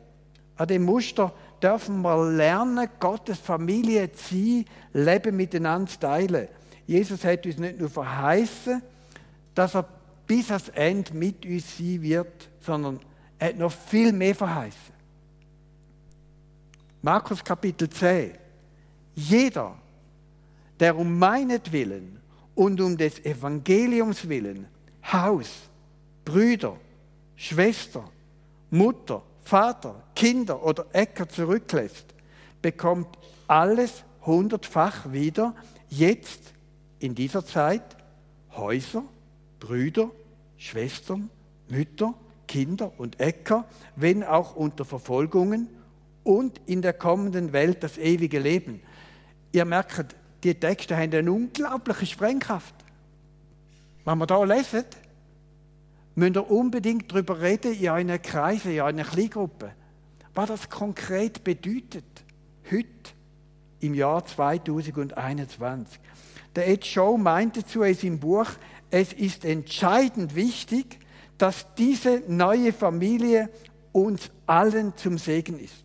An 0.55 0.67
dem 0.67 0.85
Muster 0.85 1.33
dürfen 1.61 2.01
wir 2.01 2.31
lernen, 2.31 2.87
Gottes 2.97 3.39
Familie 3.39 4.09
zu 4.13 4.35
sein, 4.35 4.65
Leben 4.93 5.35
miteinander 5.35 5.91
zu 5.91 5.99
teilen. 5.99 6.47
Jesus 6.87 7.25
hat 7.25 7.45
uns 7.45 7.57
nicht 7.57 7.79
nur 7.79 7.89
verheißen, 7.89 8.81
dass 9.55 9.75
er 9.75 9.87
bis 10.27 10.49
ans 10.49 10.69
Ende 10.69 11.13
mit 11.13 11.45
uns 11.45 11.77
sein 11.77 12.01
wird, 12.01 12.49
sondern 12.59 12.99
er 13.37 13.49
hat 13.49 13.57
noch 13.57 13.71
viel 13.71 14.11
mehr 14.11 14.35
verheißen. 14.35 14.93
Markus 17.01 17.43
Kapitel 17.43 17.89
10. 17.89 18.31
Jeder, 19.15 19.75
der 20.79 20.97
um 20.97 21.19
meinetwillen 21.19 22.19
und 22.55 22.79
um 22.79 22.97
des 22.97 23.23
Evangeliums 23.25 24.27
willen 24.27 24.67
Haus, 25.11 25.49
Brüder, 26.23 26.77
Schwester, 27.35 28.09
Mutter, 28.71 29.21
Vater, 29.43 30.01
Kinder 30.15 30.63
oder 30.63 30.85
Äcker 30.93 31.27
zurücklässt, 31.27 32.05
bekommt 32.61 33.17
alles 33.47 34.03
hundertfach 34.25 35.11
wieder, 35.11 35.53
jetzt 35.89 36.53
in 36.99 37.13
dieser 37.13 37.45
Zeit, 37.45 37.83
Häuser, 38.55 39.03
Brüder, 39.63 40.11
Schwestern, 40.57 41.29
Mütter, 41.69 42.13
Kinder 42.49 42.91
und 42.97 43.21
Äcker, 43.21 43.65
wenn 43.95 44.21
auch 44.21 44.57
unter 44.57 44.83
Verfolgungen 44.83 45.69
und 46.25 46.59
in 46.65 46.81
der 46.81 46.91
kommenden 46.91 47.53
Welt 47.53 47.81
das 47.81 47.97
ewige 47.97 48.39
Leben. 48.39 48.81
Ihr 49.53 49.63
merkt, 49.63 50.15
die 50.43 50.53
Texte 50.53 50.97
haben 50.97 51.13
eine 51.13 51.31
unglaubliche 51.31 52.05
Sprengkraft. 52.05 52.75
Wenn 54.03 54.17
wir 54.17 54.27
da 54.27 54.43
lesen, 54.43 54.83
müsst 56.15 56.35
ihr 56.35 56.51
unbedingt 56.51 57.09
darüber 57.09 57.39
reden 57.39 57.73
in 57.73 57.87
einer 57.87 58.19
Kreise, 58.19 58.73
in 58.73 58.81
einer 58.81 59.05
Kleingruppe, 59.05 59.71
was 60.33 60.49
das 60.49 60.69
konkret 60.69 61.45
bedeutet, 61.45 62.03
heute 62.69 62.89
im 63.79 63.93
Jahr 63.93 64.25
2021. 64.25 66.01
Der 66.53 66.67
Ed 66.67 66.85
Show 66.85 67.17
meint 67.17 67.57
dazu 67.57 67.81
in 67.83 67.95
seinem 67.95 68.19
Buch, 68.19 68.47
es 68.93 69.11
ist 69.11 69.43
entscheidend 69.43 70.35
wichtig, 70.35 70.99
dass 71.39 71.65
diese 71.79 72.21
neue 72.27 72.71
Familie 72.71 73.49
uns 73.91 74.29
allen 74.45 74.95
zum 74.95 75.17
Segen 75.17 75.59
ist. 75.59 75.83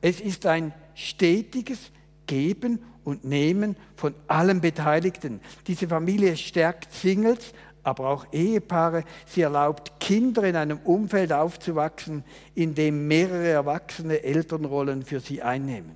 Es 0.00 0.20
ist 0.20 0.46
ein 0.46 0.74
stetiges 0.96 1.78
Geben 2.26 2.80
und 3.04 3.24
Nehmen 3.24 3.76
von 3.94 4.16
allen 4.26 4.60
Beteiligten. 4.60 5.40
Diese 5.68 5.86
Familie 5.86 6.36
stärkt 6.36 6.92
Singles, 6.92 7.52
aber 7.84 8.08
auch 8.08 8.26
Ehepaare. 8.32 9.04
Sie 9.24 9.42
erlaubt 9.42 10.00
Kinder 10.00 10.42
in 10.42 10.56
einem 10.56 10.78
Umfeld 10.78 11.32
aufzuwachsen, 11.32 12.24
in 12.56 12.74
dem 12.74 13.06
mehrere 13.06 13.46
erwachsene 13.46 14.24
Elternrollen 14.24 15.04
für 15.04 15.20
sie 15.20 15.40
einnehmen. 15.40 15.94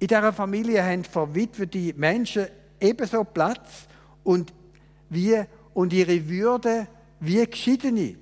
In 0.00 0.08
dieser 0.08 0.34
Familie 0.34 0.84
haben 0.84 1.02
verwitwete 1.02 1.94
Menschen 1.98 2.46
ebenso 2.84 3.24
Platz 3.24 3.86
und, 4.22 4.52
wie, 5.08 5.42
und 5.72 5.92
ihre 5.92 6.28
Würde 6.28 6.86
wie 7.20 7.44
Geschiedene. 7.46 8.16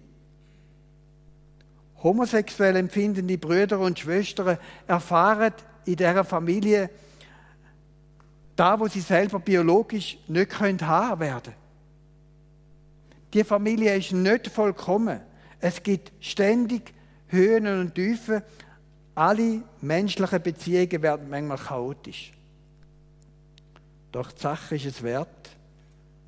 Homosexuell 2.03 2.77
empfindende 2.77 3.39
Brüder 3.39 3.79
und 3.79 3.99
Schwestern 3.99 4.59
erfahren 4.87 5.53
in 5.85 5.97
dieser 5.97 6.25
Familie 6.25 6.91
da, 8.57 8.79
wo 8.79 8.87
sie 8.87 9.01
selber 9.01 9.39
biologisch 9.39 10.19
nicht 10.29 10.51
können 10.51 10.87
haben 10.87 11.21
werden. 11.21 11.55
Die 13.33 13.45
Familie 13.45 13.97
ist 13.97 14.13
nicht 14.13 14.49
vollkommen. 14.49 15.21
Es 15.59 15.83
gibt 15.83 16.13
ständig 16.21 16.93
Höhen 17.29 17.67
und 17.67 17.95
Tiefen. 17.95 18.43
Alle 19.15 19.63
menschlichen 19.81 20.43
Beziehungen 20.43 21.03
werden 21.03 21.31
manchmal 21.31 21.59
chaotisch. 21.59 22.33
Doch 24.13 24.31
die 24.31 24.41
Sache 24.41 24.77
ist 24.77 24.87
es 24.87 25.03
wert, 25.03 25.57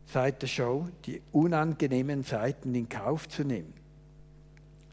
seit 0.07 0.43
der 0.43 0.47
Show, 0.47 0.89
die 1.05 1.21
unangenehmen 1.33 2.23
Seiten 2.23 2.75
in 2.75 2.89
Kauf 2.89 3.29
zu 3.29 3.45
nehmen. 3.45 3.75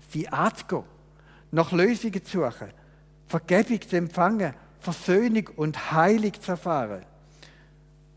Sie 0.09 0.27
anzugehen, 0.27 0.83
nach 1.51 1.71
Lösungen 1.71 2.23
zu 2.23 2.39
suchen, 2.39 2.69
Vergebung 3.27 3.81
zu 3.81 3.95
empfangen, 3.95 4.53
Versöhnung 4.79 5.47
und 5.55 5.91
Heilung 5.91 6.33
zu 6.39 6.51
erfahren. 6.51 7.05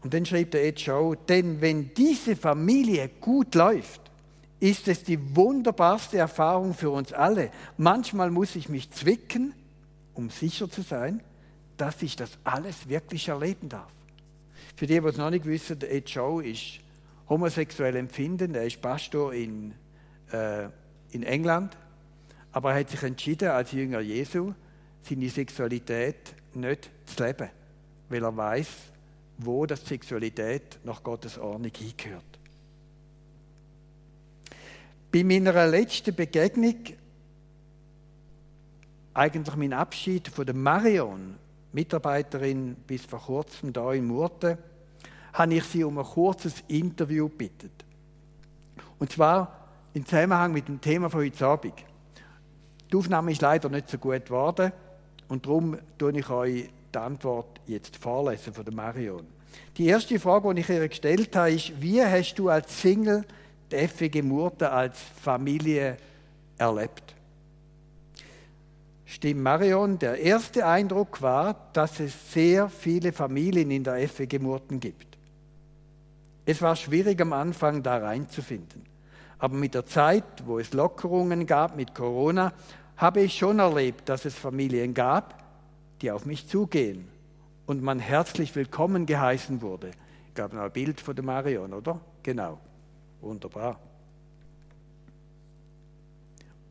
Und 0.02 0.12
dann 0.12 0.26
schreibt 0.26 0.54
der 0.54 0.64
Ed 0.64 0.80
Show, 0.80 1.14
denn 1.14 1.60
wenn 1.60 1.94
diese 1.94 2.36
Familie 2.36 3.08
gut 3.20 3.54
läuft, 3.54 4.00
ist 4.58 4.88
es 4.88 5.04
die 5.04 5.36
wunderbarste 5.36 6.18
Erfahrung 6.18 6.74
für 6.74 6.90
uns 6.90 7.12
alle. 7.12 7.50
Manchmal 7.76 8.30
muss 8.30 8.56
ich 8.56 8.68
mich 8.68 8.90
zwicken, 8.90 9.54
um 10.14 10.30
sicher 10.30 10.70
zu 10.70 10.82
sein, 10.82 11.22
dass 11.76 12.02
ich 12.02 12.16
das 12.16 12.30
alles 12.44 12.88
wirklich 12.88 13.28
erleben 13.28 13.68
darf. 13.68 13.93
Für 14.76 14.86
die, 14.86 15.00
die 15.00 15.06
es 15.06 15.16
noch 15.16 15.30
nicht 15.30 15.44
wissen, 15.44 15.80
Ed 15.82 16.10
Show 16.10 16.40
ist 16.40 16.80
homosexuell 17.28 17.96
empfinden. 17.96 18.54
Er 18.54 18.66
ist 18.66 18.80
Pastor 18.80 19.32
in, 19.32 19.74
äh, 20.32 20.64
in 21.10 21.22
England. 21.22 21.76
Aber 22.52 22.72
er 22.72 22.80
hat 22.80 22.90
sich 22.90 23.02
entschieden, 23.02 23.48
als 23.48 23.72
Jünger 23.72 24.00
Jesu, 24.00 24.52
seine 25.02 25.28
Sexualität 25.28 26.34
nicht 26.54 26.90
zu 27.06 27.24
leben. 27.24 27.50
Weil 28.08 28.22
er 28.22 28.36
weiß, 28.36 28.68
wo 29.38 29.66
das 29.66 29.84
Sexualität 29.84 30.78
nach 30.84 31.02
Gottes 31.02 31.38
Ordnung 31.38 31.72
hingehört. 31.76 32.24
Bei 35.10 35.22
meiner 35.22 35.66
letzten 35.66 36.14
Begegnung, 36.14 36.76
eigentlich 39.12 39.56
mein 39.56 39.72
Abschied 39.72 40.28
von 40.28 40.44
der 40.44 40.54
Marion, 40.54 41.36
Mitarbeiterin 41.74 42.76
bis 42.86 43.04
vor 43.04 43.20
kurzem 43.20 43.72
da 43.72 43.92
in 43.92 44.06
Murten, 44.06 44.56
habe 45.32 45.54
ich 45.54 45.64
sie 45.64 45.82
um 45.84 45.98
ein 45.98 46.04
kurzes 46.04 46.62
Interview 46.68 47.28
gebeten. 47.28 47.70
Und 48.98 49.12
zwar 49.12 49.68
im 49.92 50.06
Zusammenhang 50.06 50.52
mit 50.52 50.68
dem 50.68 50.80
Thema 50.80 51.10
von 51.10 51.20
heute 51.20 51.46
Abend. 51.46 51.74
Die 52.90 52.96
Aufnahme 52.96 53.32
ist 53.32 53.42
leider 53.42 53.68
nicht 53.68 53.90
so 53.90 53.98
gut 53.98 54.24
geworden 54.24 54.72
und 55.28 55.46
darum 55.46 55.76
tue 55.98 56.16
ich 56.16 56.30
euch 56.30 56.70
die 56.94 56.98
Antwort 56.98 57.60
jetzt 57.66 57.96
vorlesen 57.96 58.54
von 58.54 58.64
der 58.64 58.72
Marion. 58.72 59.26
Die 59.76 59.86
erste 59.86 60.20
Frage, 60.20 60.54
die 60.54 60.60
ich 60.60 60.68
ihr 60.68 60.88
gestellt 60.88 61.34
habe, 61.34 61.52
ist, 61.52 61.72
wie 61.80 62.02
hast 62.02 62.36
du 62.36 62.48
als 62.48 62.80
Single 62.80 63.24
die 63.72 63.88
FWG 63.88 64.22
Murten 64.22 64.68
als 64.68 64.96
Familie 65.20 65.96
erlebt? 66.56 67.14
Stimmt 69.14 69.42
Marion, 69.42 69.96
der 70.00 70.18
erste 70.18 70.66
Eindruck 70.66 71.22
war, 71.22 71.68
dass 71.72 72.00
es 72.00 72.32
sehr 72.32 72.68
viele 72.68 73.12
Familien 73.12 73.70
in 73.70 73.84
der 73.84 74.08
FWG 74.08 74.40
Murten 74.40 74.80
gibt. 74.80 75.16
Es 76.44 76.60
war 76.60 76.74
schwierig 76.74 77.20
am 77.20 77.32
Anfang 77.32 77.84
da 77.84 77.98
reinzufinden. 77.98 78.82
Aber 79.38 79.54
mit 79.54 79.74
der 79.74 79.86
Zeit, 79.86 80.24
wo 80.44 80.58
es 80.58 80.72
Lockerungen 80.72 81.46
gab 81.46 81.76
mit 81.76 81.94
Corona, 81.94 82.52
habe 82.96 83.20
ich 83.20 83.38
schon 83.38 83.60
erlebt, 83.60 84.08
dass 84.08 84.24
es 84.24 84.34
Familien 84.34 84.94
gab, 84.94 85.44
die 86.02 86.10
auf 86.10 86.26
mich 86.26 86.48
zugehen 86.48 87.06
und 87.66 87.84
man 87.84 88.00
herzlich 88.00 88.56
willkommen 88.56 89.06
geheißen 89.06 89.62
wurde. 89.62 89.92
Ich 90.26 90.34
glaube, 90.34 90.60
ein 90.60 90.72
Bild 90.72 91.00
von 91.00 91.14
der 91.14 91.24
Marion, 91.24 91.72
oder? 91.72 92.00
Genau. 92.24 92.58
Wunderbar. 93.20 93.78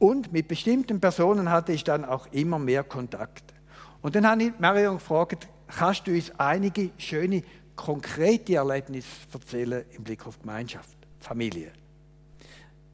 Und 0.03 0.33
mit 0.33 0.49
bestimmten 0.49 0.99
Personen 0.99 1.49
hatte 1.49 1.71
ich 1.71 1.85
dann 1.85 2.03
auch 2.03 2.27
immer 2.33 2.59
mehr 2.59 2.83
Kontakt. 2.83 3.53
Und 4.01 4.15
dann 4.15 4.27
habe 4.27 4.43
ich 4.43 4.59
Marion 4.59 4.95
gefragt, 4.95 5.47
kannst 5.65 6.05
du 6.05 6.11
uns 6.11 6.29
einige 6.37 6.89
schöne, 6.97 7.41
konkrete 7.77 8.55
Erlebnisse 8.55 9.07
erzählen 9.31 9.85
im 9.95 10.03
Blick 10.03 10.27
auf 10.27 10.41
Gemeinschaft, 10.41 10.97
Familie? 11.21 11.71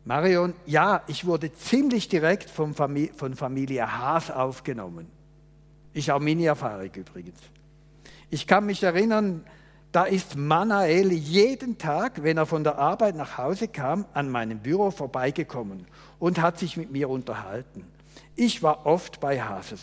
Marion, 0.06 0.54
ja, 0.68 1.02
ich 1.08 1.26
wurde 1.26 1.52
ziemlich 1.52 2.10
direkt 2.10 2.48
von 2.48 2.76
Familie, 2.76 3.12
von 3.16 3.34
Familie 3.34 3.92
Haas 3.92 4.30
aufgenommen. 4.30 5.08
Ist 5.94 6.12
auch 6.12 6.20
meine 6.20 6.46
Erfahrung 6.46 6.92
übrigens. 6.94 7.40
Ich 8.30 8.46
kann 8.46 8.68
mich 8.68 8.84
erinnern, 8.84 9.44
da 9.92 10.04
ist 10.04 10.36
Manael 10.36 11.12
jeden 11.12 11.78
Tag, 11.78 12.22
wenn 12.22 12.38
er 12.38 12.46
von 12.46 12.64
der 12.64 12.78
Arbeit 12.78 13.16
nach 13.16 13.38
Hause 13.38 13.68
kam, 13.68 14.06
an 14.14 14.30
meinem 14.30 14.60
Büro 14.60 14.92
vorbeigekommen 14.92 15.88
und 16.20 16.40
hat 16.40 16.60
sich 16.60 16.78
mit 16.78 16.92
mir 16.92 17.10
unterhalten. 17.10 17.86
Ich 18.36 18.62
war 18.62 18.86
oft 18.86 19.20
bei 19.20 19.42
Hases, 19.42 19.82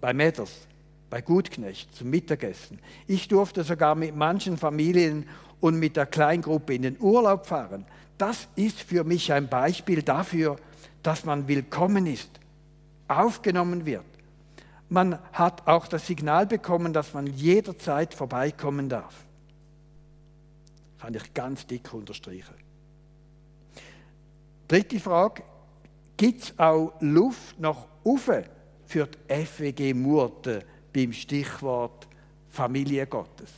bei 0.00 0.12
Metters, 0.12 0.66
bei 1.08 1.20
Gutknecht 1.20 1.94
zum 1.94 2.10
Mittagessen. 2.10 2.80
Ich 3.06 3.28
durfte 3.28 3.62
sogar 3.62 3.94
mit 3.94 4.16
manchen 4.16 4.56
Familien 4.56 5.28
und 5.60 5.78
mit 5.78 5.96
der 5.96 6.06
Kleingruppe 6.06 6.74
in 6.74 6.82
den 6.82 7.00
Urlaub 7.00 7.46
fahren. 7.46 7.86
Das 8.18 8.48
ist 8.56 8.80
für 8.80 9.04
mich 9.04 9.32
ein 9.32 9.48
Beispiel 9.48 10.02
dafür, 10.02 10.56
dass 11.02 11.24
man 11.24 11.46
willkommen 11.46 12.06
ist, 12.06 12.30
aufgenommen 13.06 13.86
wird. 13.86 14.04
Man 14.88 15.18
hat 15.32 15.66
auch 15.66 15.86
das 15.86 16.06
Signal 16.06 16.46
bekommen, 16.46 16.92
dass 16.92 17.14
man 17.14 17.26
jederzeit 17.26 18.14
vorbeikommen 18.14 18.88
darf. 18.88 19.23
Kann 21.04 21.12
ich 21.12 21.34
ganz 21.34 21.66
dick 21.66 21.92
unterstreichen. 21.92 22.54
Dritte 24.66 24.98
Frage. 24.98 25.42
Gibt 26.16 26.44
es 26.44 26.58
auch 26.58 26.94
Luft 27.00 27.60
nach 27.60 27.84
oben 28.04 28.44
für 28.86 29.06
die 29.06 29.44
FWG 29.44 29.92
Murten 29.92 30.62
beim 30.94 31.12
Stichwort 31.12 32.08
Familie 32.48 33.06
Gottes? 33.06 33.50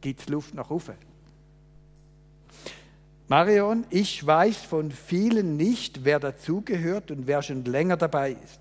Gibt 0.00 0.20
es 0.20 0.28
Luft 0.30 0.54
nach 0.54 0.70
oben? 0.70 0.94
Marion, 3.28 3.84
ich 3.90 4.26
weiß 4.26 4.56
von 4.62 4.90
vielen 4.90 5.58
nicht, 5.58 6.06
wer 6.06 6.20
dazugehört 6.20 7.10
und 7.10 7.26
wer 7.26 7.42
schon 7.42 7.66
länger 7.66 7.98
dabei 7.98 8.32
ist. 8.32 8.60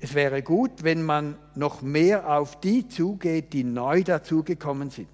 Es 0.00 0.12
wäre 0.12 0.42
gut, 0.42 0.82
wenn 0.82 1.02
man 1.02 1.38
noch 1.54 1.80
mehr 1.80 2.30
auf 2.30 2.60
die 2.60 2.86
zugeht, 2.88 3.54
die 3.54 3.64
neu 3.64 4.02
dazugekommen 4.02 4.90
sind. 4.90 5.08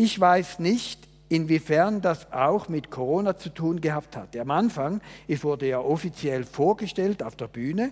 Ich 0.00 0.20
weiß 0.20 0.60
nicht, 0.60 1.08
inwiefern 1.28 2.00
das 2.00 2.32
auch 2.32 2.68
mit 2.68 2.88
Corona 2.88 3.36
zu 3.36 3.48
tun 3.48 3.80
gehabt 3.80 4.16
hat. 4.16 4.36
Am 4.36 4.52
Anfang, 4.52 5.00
ich 5.26 5.42
wurde 5.42 5.66
ja 5.68 5.80
offiziell 5.80 6.44
vorgestellt 6.44 7.20
auf 7.20 7.34
der 7.34 7.48
Bühne, 7.48 7.90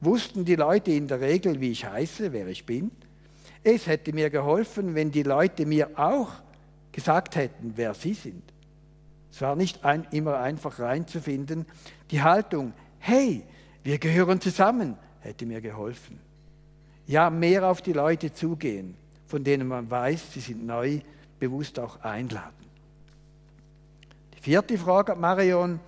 wussten 0.00 0.44
die 0.44 0.54
Leute 0.54 0.92
in 0.92 1.08
der 1.08 1.20
Regel, 1.20 1.60
wie 1.60 1.72
ich 1.72 1.84
heiße, 1.84 2.32
wer 2.32 2.46
ich 2.46 2.64
bin. 2.64 2.92
Es 3.64 3.88
hätte 3.88 4.12
mir 4.12 4.30
geholfen, 4.30 4.94
wenn 4.94 5.10
die 5.10 5.24
Leute 5.24 5.66
mir 5.66 5.90
auch 5.98 6.30
gesagt 6.92 7.34
hätten, 7.34 7.72
wer 7.74 7.94
sie 7.94 8.14
sind. 8.14 8.44
Es 9.32 9.40
war 9.40 9.56
nicht 9.56 9.84
ein, 9.84 10.06
immer 10.12 10.38
einfach 10.38 10.78
reinzufinden. 10.78 11.66
Die 12.12 12.22
Haltung, 12.22 12.72
hey, 13.00 13.42
wir 13.82 13.98
gehören 13.98 14.40
zusammen, 14.40 14.96
hätte 15.18 15.44
mir 15.44 15.60
geholfen. 15.60 16.20
Ja, 17.08 17.30
mehr 17.30 17.66
auf 17.66 17.82
die 17.82 17.94
Leute 17.94 18.32
zugehen, 18.32 18.94
von 19.26 19.42
denen 19.42 19.66
man 19.66 19.90
weiß, 19.90 20.34
sie 20.34 20.40
sind 20.40 20.64
neu, 20.64 21.00
bewusst 21.42 21.76
auch 21.80 22.00
einladen. 22.02 22.54
Die 24.36 24.40
vierte 24.40 24.78
Frage, 24.78 25.16
Marion, 25.16 25.80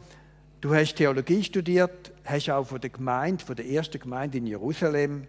du 0.61 0.75
hast 0.75 0.97
Theologie 0.97 1.45
studiert, 1.45 2.11
hast 2.25 2.51
auch 2.51 2.67
von 2.67 2.81
der 2.81 2.91
Gemeinde, 2.91 3.45
von 3.45 3.55
der 3.55 3.65
ersten 3.65 4.01
Gemeinde 4.01 4.39
in 4.39 4.49
Jerusalem, 4.49 5.29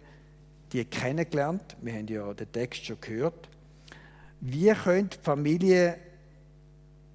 die 0.72 0.84
kennengelernt. 0.84 1.76
Wir 1.80 1.92
haben 1.92 2.08
ja 2.08 2.34
den 2.34 2.50
Text 2.50 2.86
schon 2.86 3.00
gehört. 3.00 3.48
Wie 4.40 4.72
könnte 4.72 5.16
die 5.16 5.24
Familie 5.24 5.96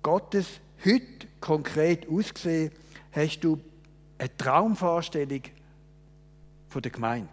Gottes 0.02 0.48
heute 0.86 1.28
konkret 1.42 2.08
aussehen? 2.08 2.72
Hast 3.12 3.42
du 3.42 3.60
eine 4.20 4.38
Traumvorstellung 4.38 5.42
von 6.70 6.82
der 6.82 6.92
Gemeinde? 6.94 7.30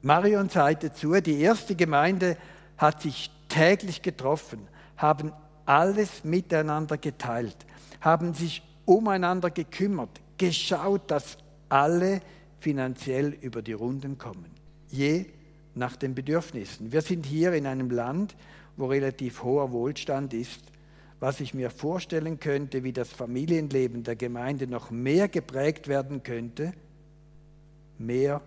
Marion 0.00 0.48
sagt 0.48 0.84
dazu, 0.84 1.12
die 1.20 1.38
erste 1.42 1.74
Gemeinde 1.76 2.38
hat 2.78 3.02
sich 3.02 3.30
täglich 3.54 4.02
getroffen, 4.02 4.66
haben 4.96 5.32
alles 5.64 6.24
miteinander 6.24 6.98
geteilt, 6.98 7.56
haben 8.00 8.34
sich 8.34 8.62
umeinander 8.84 9.50
gekümmert, 9.50 10.20
geschaut, 10.36 11.08
dass 11.10 11.38
alle 11.68 12.20
finanziell 12.58 13.28
über 13.40 13.62
die 13.62 13.72
Runden 13.72 14.18
kommen, 14.18 14.50
je 14.90 15.26
nach 15.76 15.94
den 15.94 16.16
Bedürfnissen. 16.16 16.90
Wir 16.90 17.00
sind 17.00 17.26
hier 17.26 17.52
in 17.52 17.66
einem 17.66 17.90
Land, 17.90 18.34
wo 18.76 18.86
relativ 18.86 19.44
hoher 19.44 19.70
Wohlstand 19.70 20.34
ist, 20.34 20.60
was 21.20 21.38
ich 21.38 21.54
mir 21.54 21.70
vorstellen 21.70 22.40
könnte, 22.40 22.82
wie 22.82 22.92
das 22.92 23.10
Familienleben 23.10 24.02
der 24.02 24.16
Gemeinde 24.16 24.66
noch 24.66 24.90
mehr 24.90 25.28
geprägt 25.28 25.86
werden 25.86 26.24
könnte, 26.24 26.72
mehr 27.98 28.40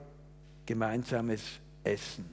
gemeinsames 0.65 1.41
Essen, 1.85 2.25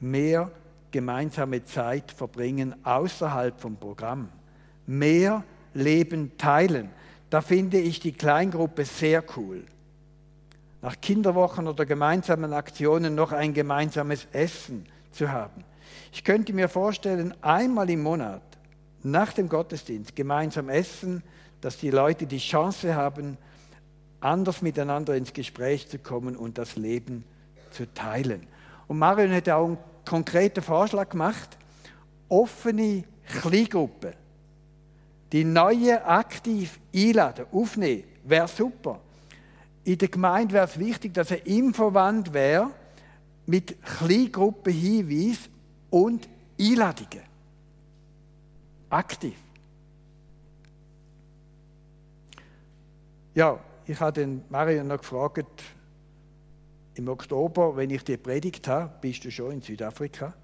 mehr 0.00 0.50
gemeinsame 0.90 1.64
Zeit 1.64 2.10
verbringen 2.12 2.74
außerhalb 2.84 3.60
vom 3.60 3.76
Programm, 3.76 4.28
mehr 4.86 5.44
Leben 5.74 6.36
teilen. 6.36 6.90
Da 7.30 7.40
finde 7.40 7.78
ich 7.78 8.00
die 8.00 8.12
Kleingruppe 8.12 8.84
sehr 8.84 9.22
cool. 9.36 9.64
Nach 10.82 11.00
Kinderwochen 11.00 11.68
oder 11.68 11.86
gemeinsamen 11.86 12.52
Aktionen 12.52 13.14
noch 13.14 13.32
ein 13.32 13.54
gemeinsames 13.54 14.26
Essen 14.32 14.86
zu 15.12 15.30
haben. 15.30 15.64
Ich 16.12 16.24
könnte 16.24 16.52
mir 16.52 16.68
vorstellen, 16.68 17.34
einmal 17.42 17.88
im 17.90 18.02
Monat 18.02 18.42
nach 19.02 19.32
dem 19.32 19.48
Gottesdienst 19.48 20.16
gemeinsam 20.16 20.68
essen, 20.68 21.22
dass 21.60 21.78
die 21.78 21.90
Leute 21.90 22.26
die 22.26 22.38
Chance 22.38 22.94
haben, 22.94 23.36
anders 24.20 24.62
miteinander 24.62 25.14
ins 25.16 25.32
Gespräch 25.32 25.88
zu 25.88 25.98
kommen 25.98 26.36
und 26.36 26.58
das 26.58 26.76
Leben 26.76 27.24
zu 27.70 27.92
teilen. 27.92 28.46
Und 28.88 28.98
Marion 28.98 29.32
hat 29.32 29.48
auch 29.48 29.76
konkreten 30.10 30.60
Vorschlag 30.60 31.08
gemacht, 31.08 31.56
offene 32.28 33.04
Kleingruppen, 33.40 34.12
die 35.30 35.44
neue 35.44 36.04
aktiv 36.04 36.80
einladen, 36.92 37.46
aufnehmen, 37.52 38.02
wäre 38.24 38.48
super. 38.48 38.98
In 39.84 39.98
der 39.98 40.08
Gemeinde 40.08 40.54
wäre 40.54 40.66
es 40.66 40.76
wichtig, 40.76 41.14
dass 41.14 41.30
ein 41.30 41.38
Infowand 41.44 42.32
wäre 42.32 42.72
mit 43.46 43.80
Kleingruppen 43.84 44.72
Hinweis 44.72 45.48
und 45.90 46.28
Einladungen. 46.60 47.22
Aktiv. 48.88 49.36
Ja, 53.32 53.60
ich 53.86 54.00
habe 54.00 54.12
den 54.12 54.42
Marion 54.48 54.88
noch 54.88 54.98
gefragt, 54.98 55.62
im 57.00 57.08
Oktober, 57.08 57.76
wenn 57.76 57.88
ich 57.88 58.04
die 58.04 58.18
Predigt 58.18 58.68
habe, 58.68 58.92
bist 59.00 59.24
du 59.24 59.30
schon 59.30 59.52
in 59.52 59.62
Südafrika? 59.62 60.34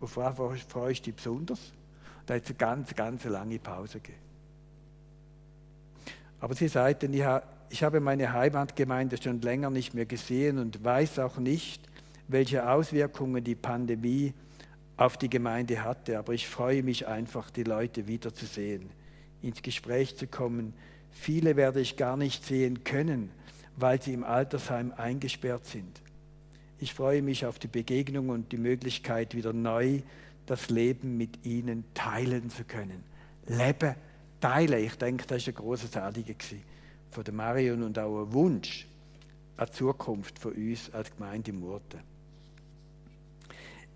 Auf 0.00 0.16
was 0.16 0.62
freust 0.62 1.06
du 1.06 1.10
dich 1.10 1.14
besonders? 1.14 1.60
Da 2.26 2.34
hat 2.34 2.42
es 2.42 2.50
eine 2.50 2.58
ganz, 2.58 2.94
ganz 2.94 3.24
lange 3.24 3.60
Pause 3.60 4.00
gegeben. 4.00 4.18
Aber 6.40 6.56
sie 6.56 6.66
sagten, 6.66 7.14
ich 7.14 7.82
habe 7.84 8.00
meine 8.00 8.32
Heimatgemeinde 8.32 9.16
schon 9.22 9.40
länger 9.40 9.70
nicht 9.70 9.94
mehr 9.94 10.06
gesehen 10.06 10.58
und 10.58 10.82
weiß 10.82 11.20
auch 11.20 11.38
nicht, 11.38 11.88
welche 12.26 12.68
Auswirkungen 12.68 13.44
die 13.44 13.54
Pandemie 13.54 14.34
auf 14.96 15.16
die 15.16 15.30
Gemeinde 15.30 15.84
hatte. 15.84 16.18
Aber 16.18 16.32
ich 16.32 16.48
freue 16.48 16.82
mich 16.82 17.06
einfach, 17.06 17.48
die 17.50 17.62
Leute 17.62 18.08
wiederzusehen, 18.08 18.90
ins 19.40 19.62
Gespräch 19.62 20.16
zu 20.16 20.26
kommen. 20.26 20.74
Viele 21.12 21.54
werde 21.54 21.80
ich 21.80 21.96
gar 21.96 22.16
nicht 22.16 22.44
sehen 22.44 22.82
können, 22.82 23.30
weil 23.76 24.00
sie 24.00 24.12
im 24.12 24.24
Altersheim 24.24 24.92
eingesperrt 24.96 25.66
sind. 25.66 26.00
Ich 26.78 26.94
freue 26.94 27.22
mich 27.22 27.46
auf 27.46 27.58
die 27.58 27.68
Begegnung 27.68 28.28
und 28.28 28.50
die 28.52 28.58
Möglichkeit, 28.58 29.34
wieder 29.34 29.52
neu 29.52 30.00
das 30.46 30.68
Leben 30.68 31.16
mit 31.16 31.46
ihnen 31.46 31.84
teilen 31.94 32.50
zu 32.50 32.64
können. 32.64 33.04
Leben 33.46 33.94
teilen, 34.40 34.84
ich 34.84 34.96
denke, 34.96 35.26
das 35.26 35.46
war 35.46 35.52
ein 35.52 35.56
großes 35.56 35.96
Anliegen 35.96 36.36
von 37.10 37.24
der 37.24 37.34
Marion 37.34 37.82
und 37.82 37.98
auch 37.98 38.22
ein 38.22 38.32
Wunsch 38.32 38.86
an 39.56 39.66
die 39.66 39.72
Zukunft 39.72 40.38
von 40.38 40.52
uns 40.52 40.92
als 40.92 41.14
Gemeinde 41.14 41.52
Murten. 41.52 42.00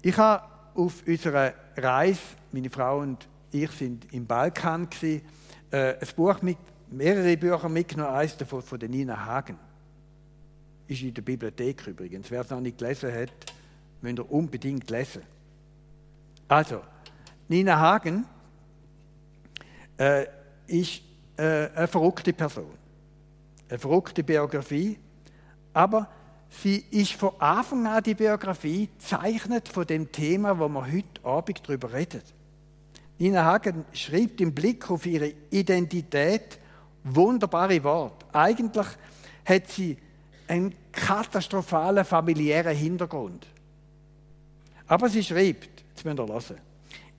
Ich 0.02 0.16
habe 0.16 0.44
auf 0.74 1.02
unserer 1.06 1.54
Reise, 1.76 2.20
meine 2.52 2.70
Frau 2.70 3.00
und 3.00 3.26
ich 3.50 3.70
sind 3.72 4.12
im 4.12 4.26
Balkan, 4.26 4.88
äh, 5.02 5.18
ein 5.70 6.08
Buch 6.14 6.42
mit, 6.42 6.58
mehrere 6.90 7.37
Bücher 7.37 7.68
mitgenommen, 7.68 8.14
eines 8.14 8.37
davon 8.37 8.62
von 8.62 8.79
der 8.79 8.88
Nina 8.88 9.25
Hagen. 9.25 9.59
Ist 10.88 11.03
in 11.03 11.14
der 11.14 11.22
Bibliothek 11.22 11.87
übrigens. 11.87 12.31
Wer 12.31 12.42
es 12.42 12.51
noch 12.51 12.61
nicht 12.61 12.79
gelesen 12.79 13.12
hat, 13.12 13.31
müsst 14.01 14.18
ihr 14.18 14.31
unbedingt 14.31 14.88
lesen. 14.90 15.22
Also, 16.49 16.81
Nina 17.49 17.79
Hagen 17.79 18.25
äh, 19.99 20.27
ist 20.66 21.03
äh, 21.37 21.68
eine 21.75 21.88
verrückte 21.88 22.33
Person. 22.33 22.70
Eine 23.68 23.79
verrückte 23.79 24.22
Biografie, 24.22 24.99
aber 25.72 26.09
sie 26.49 26.85
ist 26.90 27.12
von 27.12 27.33
Anfang 27.40 27.87
an 27.87 28.03
die 28.03 28.14
Biografie 28.14 28.88
zeichnet 28.99 29.68
von 29.68 29.87
dem 29.87 30.12
Thema, 30.12 30.57
wo 30.59 30.68
wir 30.68 30.87
heute 30.87 31.25
Abend 31.25 31.62
darüber 31.66 31.92
reden. 31.92 32.22
Nina 33.18 33.44
Hagen 33.44 33.85
schreibt 33.92 34.40
im 34.40 34.55
Blick 34.55 34.88
auf 34.90 35.05
ihre 35.07 35.33
Identität 35.51 36.59
wunderbare 37.14 37.82
Worte. 37.82 38.26
Eigentlich 38.32 38.86
hat 39.44 39.68
sie 39.68 39.96
einen 40.48 40.74
katastrophalen 40.92 42.04
familiären 42.04 42.76
Hintergrund. 42.76 43.46
Aber 44.86 45.08
sie 45.08 45.22
schreibt, 45.22 45.84
jetzt 45.90 46.04
müsst 46.04 46.18
ihr 46.18 46.26
hören, 46.26 46.60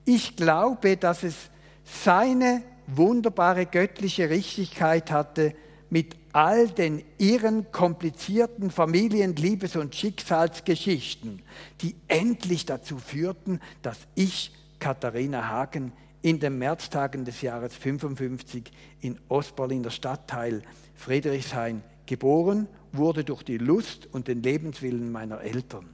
ich 0.06 0.36
glaube, 0.36 0.96
dass 0.96 1.24
es 1.24 1.36
seine 1.84 2.64
wunderbare 2.88 3.66
göttliche 3.66 4.30
Richtigkeit 4.30 5.12
hatte, 5.12 5.54
mit 5.90 6.16
all 6.34 6.68
den 6.68 7.04
irren, 7.18 7.72
komplizierten 7.72 8.72
Familien-, 8.72 9.36
Liebes- 9.36 9.76
und 9.76 9.96
Schicksalsgeschichten, 9.96 11.42
die 11.82 11.96
endlich 12.08 12.66
dazu 12.66 12.98
führten, 12.98 13.60
dass 13.82 13.98
ich, 14.16 14.52
Katharina 14.80 15.50
Hagen, 15.50 15.92
in 16.28 16.42
den 16.42 16.58
Märztagen 16.58 17.24
des 17.24 17.42
Jahres 17.42 17.74
55 17.74 18.70
in 19.00 19.18
Ostberliner 19.30 19.92
Stadtteil 19.92 20.62
Friedrichshain 20.94 21.84
Geboren 22.06 22.68
wurde 22.92 23.24
durch 23.24 23.44
die 23.44 23.58
Lust 23.58 24.10
und 24.12 24.28
den 24.28 24.44
Lebenswillen 24.44 25.10
meiner 25.10 25.40
Eltern. 25.40 25.88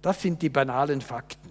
Das 0.00 0.22
sind 0.22 0.40
die 0.40 0.48
banalen 0.48 1.02
Fakten. 1.02 1.50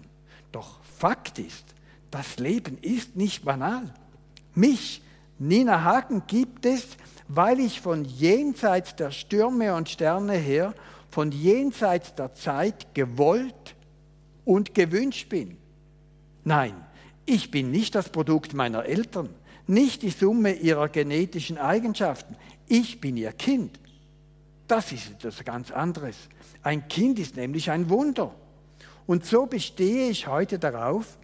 Doch 0.50 0.80
Fakt 0.82 1.38
ist, 1.38 1.64
das 2.10 2.38
Leben 2.38 2.76
ist 2.78 3.14
nicht 3.14 3.44
banal. 3.44 3.94
Mich, 4.54 5.00
Nina 5.38 5.84
Hagen, 5.84 6.24
gibt 6.26 6.66
es, 6.66 6.96
weil 7.28 7.60
ich 7.60 7.80
von 7.80 8.04
jenseits 8.04 8.96
der 8.96 9.12
Stürme 9.12 9.74
und 9.76 9.88
Sterne 9.88 10.34
her, 10.34 10.74
von 11.08 11.30
jenseits 11.30 12.16
der 12.16 12.34
Zeit 12.34 12.94
gewollt 12.94 13.76
und 14.44 14.74
gewünscht 14.74 15.28
bin. 15.28 15.56
Nein, 16.42 16.85
ich 17.26 17.50
bin 17.50 17.70
nicht 17.72 17.94
das 17.96 18.08
Produkt 18.08 18.54
meiner 18.54 18.84
Eltern, 18.84 19.28
nicht 19.66 20.02
die 20.02 20.10
Summe 20.10 20.52
ihrer 20.52 20.88
genetischen 20.88 21.58
Eigenschaften. 21.58 22.36
Ich 22.68 23.00
bin 23.00 23.16
ihr 23.16 23.32
Kind. 23.32 23.80
Das 24.68 24.92
ist 24.92 25.10
etwas 25.10 25.44
ganz 25.44 25.70
anderes. 25.70 26.16
Ein 26.62 26.88
Kind 26.88 27.18
ist 27.18 27.36
nämlich 27.36 27.70
ein 27.70 27.90
Wunder. 27.90 28.34
Und 29.06 29.24
so 29.24 29.46
bestehe 29.46 30.08
ich 30.08 30.26
heute 30.26 30.58
darauf, 30.58 31.18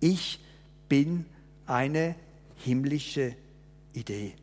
ich 0.00 0.40
bin 0.88 1.26
eine 1.66 2.14
himmlische 2.56 3.36
Idee. 3.92 4.34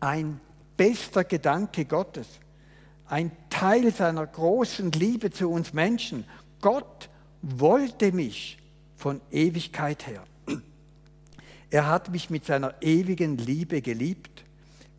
Ein 0.00 0.40
bester 0.76 1.24
Gedanke 1.24 1.84
Gottes. 1.84 2.26
Ein 3.06 3.32
Teil 3.48 3.92
seiner 3.92 4.26
großen 4.26 4.92
Liebe 4.92 5.30
zu 5.30 5.50
uns 5.50 5.72
Menschen. 5.72 6.24
Gott 6.60 7.08
wollte 7.42 8.12
mich 8.12 8.57
von 8.98 9.20
Ewigkeit 9.30 10.06
her. 10.06 10.24
Er 11.70 11.86
hat 11.86 12.10
mich 12.10 12.30
mit 12.30 12.44
seiner 12.44 12.74
ewigen 12.82 13.38
Liebe 13.38 13.80
geliebt, 13.80 14.44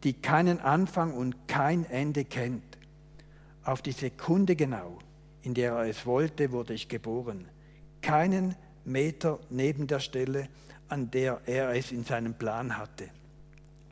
die 0.03 0.13
keinen 0.13 0.59
Anfang 0.59 1.13
und 1.13 1.47
kein 1.47 1.83
Ende 1.85 2.23
kennt. 2.23 2.63
Auf 3.63 3.81
die 3.81 3.91
Sekunde 3.91 4.55
genau, 4.55 4.99
in 5.41 5.53
der 5.53 5.73
er 5.73 5.89
es 5.89 6.05
wollte, 6.05 6.51
wurde 6.51 6.73
ich 6.73 6.87
geboren. 6.87 7.45
Keinen 8.01 8.55
Meter 8.85 9.39
neben 9.49 9.87
der 9.87 9.99
Stelle, 9.99 10.47
an 10.87 11.11
der 11.11 11.41
er 11.45 11.75
es 11.75 11.91
in 11.91 12.05
seinem 12.05 12.33
Plan 12.33 12.77
hatte. 12.77 13.09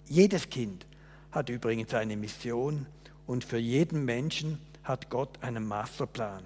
Jedes 0.07 0.49
Kind 0.49 0.85
hat 1.31 1.49
übrigens 1.49 1.93
eine 1.93 2.15
Mission 2.15 2.85
und 3.25 3.43
für 3.43 3.57
jeden 3.57 4.05
Menschen 4.05 4.59
hat 4.83 5.09
Gott 5.09 5.43
einen 5.43 5.67
Masterplan. 5.67 6.43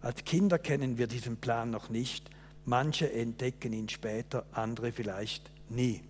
Als 0.00 0.24
Kinder 0.24 0.58
kennen 0.58 0.98
wir 0.98 1.06
diesen 1.06 1.36
Plan 1.36 1.70
noch 1.70 1.88
nicht. 1.88 2.28
Manche 2.68 3.12
entdecken 3.12 3.72
ihn 3.72 3.88
später, 3.88 4.44
andere 4.50 4.90
vielleicht 4.90 5.48
nie. 5.68 6.00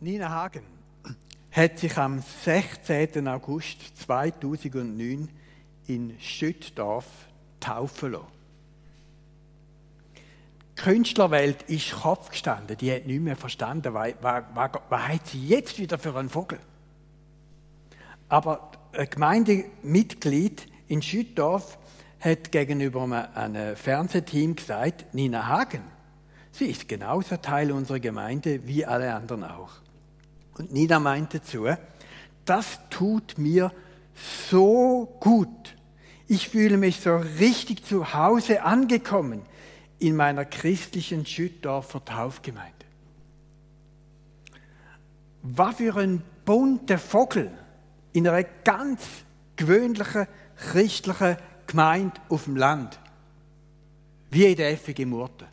Nina 0.00 0.28
Hagen 0.28 0.83
hat 1.54 1.78
sich 1.78 1.96
am 1.96 2.20
16. 2.20 3.28
August 3.28 3.96
2009 3.98 5.28
in 5.86 6.18
Schüttdorf 6.18 7.06
taufen 7.60 8.12
lassen. 8.12 8.26
Die 10.76 10.82
Künstlerwelt 10.82 11.62
ist 11.62 11.92
Kopf 11.92 12.30
gestanden, 12.30 12.76
die 12.76 12.92
hat 12.92 13.06
nicht 13.06 13.20
mehr 13.20 13.36
verstanden, 13.36 13.94
was, 13.94 14.14
was, 14.20 14.42
was, 14.52 14.70
was 14.88 15.08
hat 15.08 15.26
sie 15.28 15.46
jetzt 15.46 15.78
wieder 15.78 15.96
für 15.96 16.16
einen 16.16 16.28
Vogel. 16.28 16.58
Aber 18.28 18.72
ein 18.92 19.08
Gemeindemitglied 19.08 20.66
in 20.88 21.02
Schüttdorf 21.02 21.78
hat 22.18 22.50
gegenüber 22.50 23.30
einem 23.36 23.76
Fernsehteam 23.76 24.56
gesagt, 24.56 25.14
Nina 25.14 25.46
Hagen, 25.46 25.84
sie 26.50 26.66
ist 26.66 26.88
genauso 26.88 27.36
Teil 27.36 27.70
unserer 27.70 28.00
Gemeinde 28.00 28.66
wie 28.66 28.84
alle 28.84 29.14
anderen 29.14 29.44
auch. 29.44 29.83
Und 30.58 30.72
Nina 30.72 30.98
meinte 30.98 31.42
zu, 31.42 31.66
das 32.44 32.78
tut 32.90 33.38
mir 33.38 33.72
so 34.50 35.16
gut. 35.20 35.74
Ich 36.26 36.48
fühle 36.48 36.76
mich 36.76 37.00
so 37.00 37.16
richtig 37.16 37.84
zu 37.84 38.14
Hause 38.14 38.62
angekommen 38.62 39.42
in 39.98 40.16
meiner 40.16 40.44
christlichen 40.44 41.26
Schüttdorfer 41.26 42.04
Taufgemeinde. 42.04 42.72
Was 45.42 45.76
für 45.76 45.96
ein 45.96 46.22
bunter 46.44 46.98
Vogel 46.98 47.50
in 48.12 48.26
einer 48.28 48.44
ganz 48.44 49.02
gewöhnlichen 49.56 50.26
christlichen 50.56 51.36
Gemeinde 51.66 52.20
auf 52.28 52.44
dem 52.44 52.56
Land. 52.56 52.98
Wie 54.30 54.46
in 54.46 54.56
der 54.56 54.70
Effige 54.70 55.06
Murte. 55.06 55.46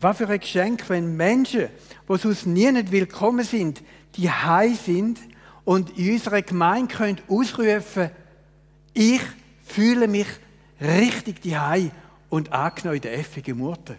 Was 0.00 0.16
für 0.16 0.28
ein 0.28 0.40
Geschenk, 0.40 0.88
wenn 0.88 1.14
Menschen, 1.16 1.68
die 2.08 2.16
sonst 2.16 2.46
nie 2.46 2.72
nicht 2.72 2.90
willkommen 2.90 3.44
sind, 3.44 3.82
die 4.16 4.30
high 4.30 4.78
sind 4.80 5.18
und 5.64 5.98
in 5.98 6.12
unserer 6.12 6.40
Gemeinde 6.40 6.94
können 6.94 7.20
ausrufen, 7.28 8.10
ich 8.94 9.20
fühle 9.62 10.08
mich 10.08 10.26
richtig 10.80 11.42
die 11.42 11.90
und 12.30 12.50
angenommen 12.50 12.96
in 12.96 13.02
der 13.02 13.18
effigen 13.18 13.58
Murte. 13.58 13.96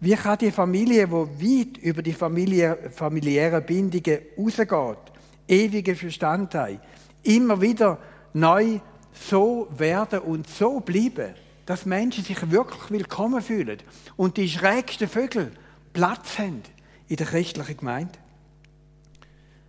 Wie 0.00 0.16
kann 0.16 0.38
die 0.38 0.50
Familie, 0.50 1.06
die 1.06 1.12
weit 1.12 1.78
über 1.78 2.02
die 2.02 2.12
Familie, 2.12 2.90
familiären 2.92 3.64
Bindungen 3.64 4.18
rausgeht, 4.36 5.12
ewige 5.46 5.94
Verstand 5.94 6.52
hat, 6.56 6.80
immer 7.22 7.60
wieder 7.60 7.98
neu 8.32 8.80
so 9.12 9.68
werden 9.70 10.18
und 10.18 10.48
so 10.48 10.80
bleiben? 10.80 11.34
Dass 11.72 11.86
Menschen 11.86 12.22
sich 12.22 12.50
wirklich 12.50 12.90
willkommen 12.90 13.40
fühlen 13.40 13.78
und 14.18 14.36
die 14.36 14.46
schrägsten 14.46 15.08
Vögel 15.08 15.52
Platz 15.94 16.38
haben 16.38 16.60
in 17.08 17.16
der 17.16 17.26
christlichen 17.26 17.78
Gemeinde. 17.78 18.12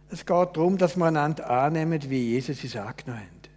Es 0.09 0.25
geht 0.25 0.57
darum, 0.57 0.77
dass 0.77 0.97
wir 0.97 1.05
einander 1.05 1.49
annehmen, 1.49 2.01
wie 2.09 2.31
Jesus 2.31 2.61
es 2.61 2.75
angenommen 2.75 3.21
hat. 3.21 3.49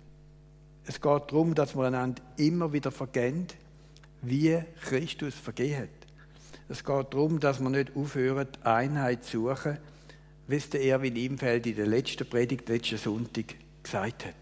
Es 0.84 1.00
geht 1.00 1.32
darum, 1.32 1.56
dass 1.56 1.74
wir 1.74 1.86
einander 1.88 2.22
immer 2.36 2.72
wieder 2.72 2.92
vergehen, 2.92 3.48
wie 4.22 4.62
Christus 4.80 5.34
vergeben 5.34 5.78
hat. 5.78 5.88
Es 6.68 6.84
geht 6.84 7.14
darum, 7.14 7.40
dass 7.40 7.58
wir 7.58 7.68
nicht 7.68 7.96
aufhören, 7.96 8.46
Einheit 8.62 9.24
zu 9.24 9.48
suchen, 9.48 9.78
wie 10.46 10.54
es 10.54 10.70
der 10.70 10.84
Erwin 10.84 11.16
Imfeld 11.16 11.66
in 11.66 11.74
der 11.74 11.88
letzten 11.88 12.30
Predigt, 12.30 12.68
letzten 12.68 12.98
Sonntag 12.98 13.56
gesagt 13.82 14.24
hat. 14.24 14.34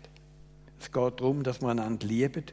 Es 0.79 0.93
geht 0.93 1.21
darum, 1.21 1.43
dass 1.43 1.63
wir 1.63 1.71
einander 1.71 2.07
lieben 2.07 2.45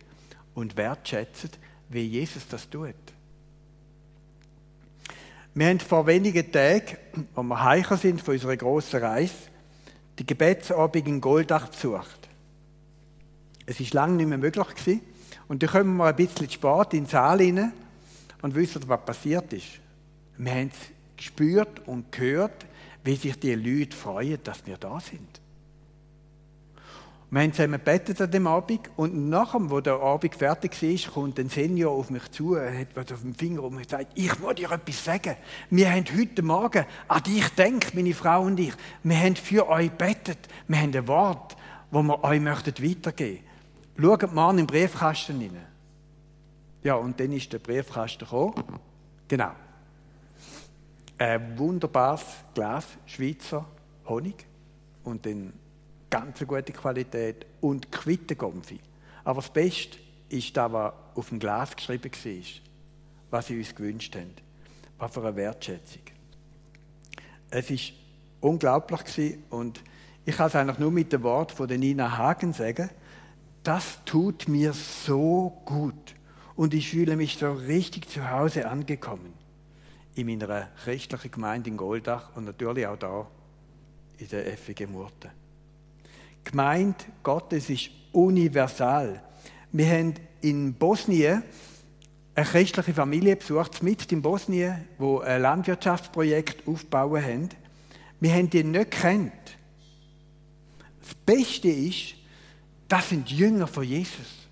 und 0.56 0.78
wertschätzen, 0.78 1.52
wie 1.90 2.06
Jesus 2.06 2.48
das 2.48 2.70
tut. 2.70 2.96
Wir 5.54 5.68
haben 5.68 5.80
vor 5.80 6.08
wenigen 6.08 6.50
Tagen, 6.52 6.98
als 7.36 7.46
wir 7.46 7.64
heicher 7.64 7.98
sind 7.98 8.22
von 8.22 8.36
unserer 8.36 8.56
grossen 8.56 9.02
Reise, 9.02 9.34
die 10.18 10.26
Gebetsabend 10.26 11.08
in 11.08 11.20
Goldach 11.20 11.68
besucht. 11.68 12.30
Es 13.66 13.80
war 13.80 13.88
lange 13.92 14.16
nicht 14.16 14.28
mehr 14.28 14.38
möglich. 14.38 14.68
Gewesen. 14.68 15.02
Und 15.48 15.62
dann 15.62 15.70
kommen 15.70 15.98
wir 15.98 16.06
ein 16.06 16.16
bisschen 16.16 16.50
spät 16.50 16.94
in 16.94 17.04
den 17.04 17.06
Saal 17.08 17.40
rein 17.40 17.74
und 18.42 18.56
wissen, 18.56 18.82
was 18.88 19.06
passiert 19.06 19.52
ist. 19.52 19.80
Wir 20.38 20.54
haben 20.54 20.72
gespürt 21.18 21.86
und 21.86 22.12
gehört, 22.12 22.66
wie 23.04 23.16
sich 23.16 23.38
die 23.38 23.56
Leute 23.56 23.96
freuen, 23.96 24.40
dass 24.44 24.66
wir 24.66 24.78
da 24.78 25.00
sind. 25.00 25.41
Wir 27.34 27.44
haben 27.44 27.54
zusammen 27.54 27.80
gebetet 27.80 28.20
an 28.20 28.30
dem 28.30 28.46
Abend 28.46 28.90
und 28.98 29.30
nachdem, 29.30 29.72
wo 29.72 29.80
der 29.80 30.02
Abend 30.02 30.36
fertig 30.36 30.84
ist, 30.84 31.14
kommt 31.14 31.40
ein 31.40 31.48
Senior 31.48 31.94
auf 31.94 32.10
mich 32.10 32.30
zu, 32.32 32.56
er 32.56 32.78
hat 32.78 32.90
was 32.94 33.10
auf 33.14 33.22
dem 33.22 33.34
Finger 33.34 33.64
und 33.64 33.90
sagt, 33.90 34.12
ich 34.16 34.38
muss 34.40 34.56
dir 34.56 34.70
etwas 34.70 35.06
sagen. 35.06 35.38
Wir 35.70 35.90
haben 35.94 36.04
heute 36.14 36.42
Morgen 36.42 36.86
an 37.08 37.24
dich 37.24 37.56
gedacht, 37.56 37.96
meine 37.96 38.14
Frau 38.14 38.42
und 38.42 38.60
ich. 38.60 38.74
Wir 39.04 39.18
haben 39.18 39.38
für 39.38 39.70
euch 39.70 39.98
gebetet. 39.98 40.40
Wir 40.68 40.82
haben 40.82 40.94
ein 40.94 41.08
Wort, 41.08 41.56
das 41.90 42.04
wir 42.04 42.22
euch 42.22 42.42
möchten 42.42 42.84
weitergeben 42.84 43.40
möchten. 43.96 44.22
Schaut 44.22 44.34
mal 44.34 44.52
in 44.52 44.58
den 44.58 44.68
Briefkasten 44.68 45.40
rein. 45.40 45.66
Ja, 46.84 46.96
und 46.96 47.18
dann 47.18 47.32
ist 47.32 47.54
der 47.54 47.60
Briefkasten 47.60 48.26
gekommen. 48.26 48.56
Genau. 49.30 49.52
Ein 51.18 51.58
wunderbares 51.58 52.26
Glas 52.54 52.88
Schweizer 53.06 53.66
Honig 54.06 54.46
und 55.06 55.26
dann 55.26 55.61
ganz 56.12 56.46
gute 56.46 56.74
Qualität 56.74 57.48
und 57.62 57.92
Quittengumpfi. 57.92 58.80
Aber 59.24 59.42
das 59.42 59.50
Beste 59.50 59.98
ist 60.30 60.56
das, 60.56 60.72
was 60.72 60.94
auf 61.16 61.30
dem 61.30 61.40
Glas 61.40 61.76
geschrieben 61.76 62.12
war, 62.12 62.44
was 63.32 63.48
sie 63.48 63.58
uns 63.58 63.74
gewünscht 63.74 64.16
haben. 64.16 64.34
Was 65.00 65.14
für 65.14 65.22
eine 65.22 65.36
Wertschätzung. 65.36 66.04
Es 67.50 67.70
war 67.70 67.78
unglaublich 68.42 69.38
und 69.50 69.82
ich 70.26 70.38
kann 70.38 70.48
es 70.48 70.56
eigentlich 70.56 70.78
nur 70.78 70.92
mit 70.92 71.12
dem 71.12 71.24
Wort 71.24 71.52
von 71.52 71.68
Nina 71.68 72.18
Hagen 72.18 72.54
sagen, 72.54 72.90
das 73.64 74.00
tut 74.06 74.48
mir 74.48 74.74
so 74.74 75.62
gut. 75.66 76.16
Und 76.56 76.74
ich 76.74 76.90
fühle 76.90 77.16
mich 77.16 77.38
so 77.38 77.52
richtig 77.52 78.10
zu 78.10 78.30
Hause 78.30 78.70
angekommen. 78.70 79.34
In 80.14 80.28
meiner 80.28 80.68
christlichen 80.84 81.32
Gemeinde 81.32 81.70
in 81.70 81.78
Goldach 81.78 82.36
und 82.36 82.46
natürlich 82.46 82.86
auch 82.86 82.98
da 82.98 83.28
in 84.18 84.28
der 84.28 84.58
FG 84.58 84.86
Murten. 84.88 85.41
Gemeinde 86.44 86.98
Gottes 87.24 87.70
ist 87.70 87.90
universal. 88.12 89.22
Wir 89.72 89.88
haben 89.88 90.16
in 90.42 90.74
Bosnien 90.74 91.44
eine 92.34 92.46
christliche 92.46 92.94
Familie 92.94 93.36
besucht, 93.36 93.84
mit 93.84 94.12
in 94.12 94.22
Bosnien, 94.22 94.88
wo 94.98 95.20
ein 95.20 95.42
Landwirtschaftsprojekt 95.42 96.68
aufbauen 96.68 97.24
haben. 97.24 97.50
Wir 98.20 98.34
haben 98.34 98.50
die 98.50 98.64
nicht 98.64 98.92
kennt. 98.92 99.32
Das 101.02 101.16
Beste 101.26 101.68
ist, 101.68 102.16
das 102.88 103.10
sind 103.10 103.30
Jünger 103.30 103.68
von 103.68 103.84
Jesus. 103.84 104.48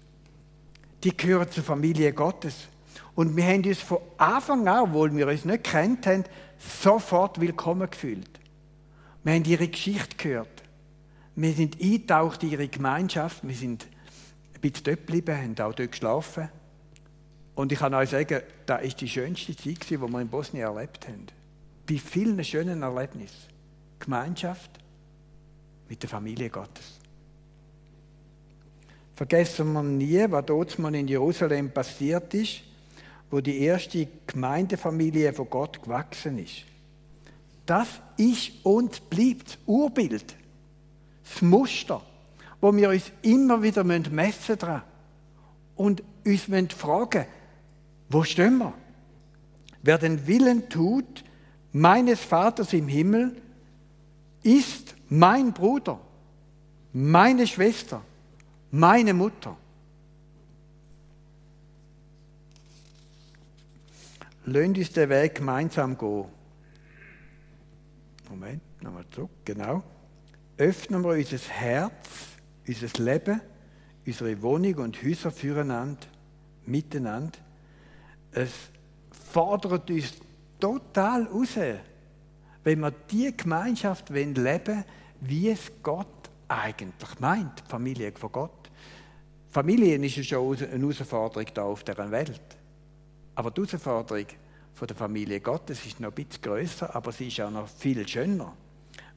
Die 1.04 1.16
gehören 1.16 1.50
zur 1.50 1.64
Familie 1.64 2.14
Gottes. 2.14 2.68
Und 3.16 3.36
wir 3.36 3.46
haben 3.46 3.64
uns 3.64 3.80
von 3.80 4.00
Anfang 4.18 4.68
an, 4.68 4.84
obwohl 4.90 5.16
wir 5.16 5.28
uns 5.28 5.46
nicht 5.46 5.64
kennt 5.64 6.08
haben, 6.08 6.24
sofort 6.58 7.40
willkommen 7.40 7.90
gefühlt. 7.90 8.30
Wir 9.24 9.34
haben 9.34 9.46
ihre 9.46 9.68
Geschichte 9.68 10.16
gehört. 10.18 10.59
Wir 11.42 11.54
sind 11.54 11.80
eingetaucht 11.82 12.44
in 12.44 12.52
ihre 12.52 12.68
Gemeinschaft. 12.68 13.48
Wir 13.48 13.56
sind 13.56 13.88
ein 14.56 14.60
bisschen 14.60 14.84
dort 14.84 15.08
geblieben, 15.08 15.38
haben 15.38 15.54
auch 15.62 15.74
dort 15.74 15.92
geschlafen. 15.92 16.50
Und 17.56 17.72
ich 17.72 17.80
kann 17.80 17.94
euch 17.94 18.10
sagen, 18.10 18.42
das 18.66 18.82
war 18.82 18.90
die 18.90 19.08
schönste 19.08 19.56
Zeit, 19.56 19.90
die 19.90 19.98
wir 19.98 20.20
in 20.20 20.28
Bosnien 20.28 20.66
erlebt 20.66 21.08
haben. 21.08 21.28
Bei 21.88 21.98
vielen 21.98 22.44
schönen 22.44 22.82
Erlebnissen. 22.82 23.48
Gemeinschaft 24.00 24.70
mit 25.88 26.04
der 26.04 26.10
Familie 26.10 26.50
Gottes. 26.50 27.00
Vergessen 29.16 29.72
wir 29.72 29.84
nie, 29.84 30.26
was 30.30 30.46
dort 30.46 30.78
in 30.78 31.08
Jerusalem 31.08 31.72
passiert 31.72 32.34
ist, 32.34 32.64
wo 33.32 33.40
die 33.40 33.60
erste 33.60 34.10
Gemeindefamilie 34.28 35.32
von 35.32 35.50
Gott 35.50 35.82
gewachsen 35.82 36.38
ist. 36.38 36.66
Das 37.66 37.88
ist 38.18 38.52
und 38.64 39.10
bleibt 39.10 39.58
Urbild, 39.66 40.36
das 41.32 41.42
Muster, 41.42 42.02
wo 42.62 42.76
wir 42.76 42.90
uns 42.90 43.12
immer 43.22 43.62
wieder 43.62 43.84
messen 43.84 44.12
müssen 44.12 44.82
und 45.76 46.04
uns 46.26 46.74
fragen 46.74 47.26
wo 48.10 48.24
stehen 48.24 48.58
wir? 48.58 48.74
Wer 49.84 49.98
den 50.00 50.26
Willen 50.26 50.68
tut, 50.68 51.24
meines 51.72 52.20
Vaters 52.20 52.74
im 52.74 52.88
Himmel, 52.88 53.40
ist 54.42 54.96
mein 55.10 55.54
Bruder, 55.54 56.00
meine 56.92 57.46
Schwester, 57.46 58.02
meine 58.72 59.14
Mutter. 59.14 59.56
Löhnt 64.46 64.78
uns 64.78 64.92
den 64.92 65.10
Weg 65.10 65.36
gemeinsam 65.36 65.96
gehen. 65.96 66.26
Moment, 68.30 68.62
nochmal 68.82 69.06
zurück, 69.12 69.30
genau. 69.46 69.84
Öffnen 70.60 71.02
wir 71.06 71.12
unser 71.12 71.38
Herz, 71.38 72.10
unser 72.68 73.02
Leben, 73.02 73.40
unsere 74.06 74.42
Wohnung 74.42 74.76
und 74.76 75.02
Häuser 75.02 75.32
füreinander, 75.32 76.06
miteinander. 76.66 77.40
Es 78.34 78.52
fordert 79.32 79.90
uns 79.90 80.16
total 80.60 81.28
raus, 81.28 81.56
wenn 82.66 82.80
wir 82.82 82.92
die 82.92 83.36
Gemeinschaft 83.38 84.10
leben 84.10 84.36
wollen, 84.36 84.84
wie 85.22 85.50
es 85.50 85.72
Gott 85.82 86.30
eigentlich 86.50 87.20
meint, 87.22 87.64
die 87.66 87.70
Familie 87.70 88.12
von 88.12 88.30
Gott. 88.30 88.70
Familien 89.52 90.04
ist 90.04 90.18
ja 90.18 90.24
schon 90.24 90.58
eine 90.58 90.78
Herausforderung 90.78 91.48
da 91.54 91.64
auf 91.64 91.86
dieser 91.86 92.12
Welt. 92.12 92.42
Aber 93.34 93.50
die 93.52 93.62
Herausforderung 93.62 94.26
von 94.74 94.88
der 94.90 94.98
Familie 94.98 95.40
Gottes 95.40 95.86
ist 95.86 96.02
noch 96.02 96.10
ein 96.10 96.16
bisschen 96.16 96.42
grösser, 96.42 96.94
aber 96.94 97.14
sie 97.14 97.30
ist 97.30 97.40
auch 97.40 97.50
noch 97.50 97.70
viel 97.70 98.06
schöner. 98.06 98.54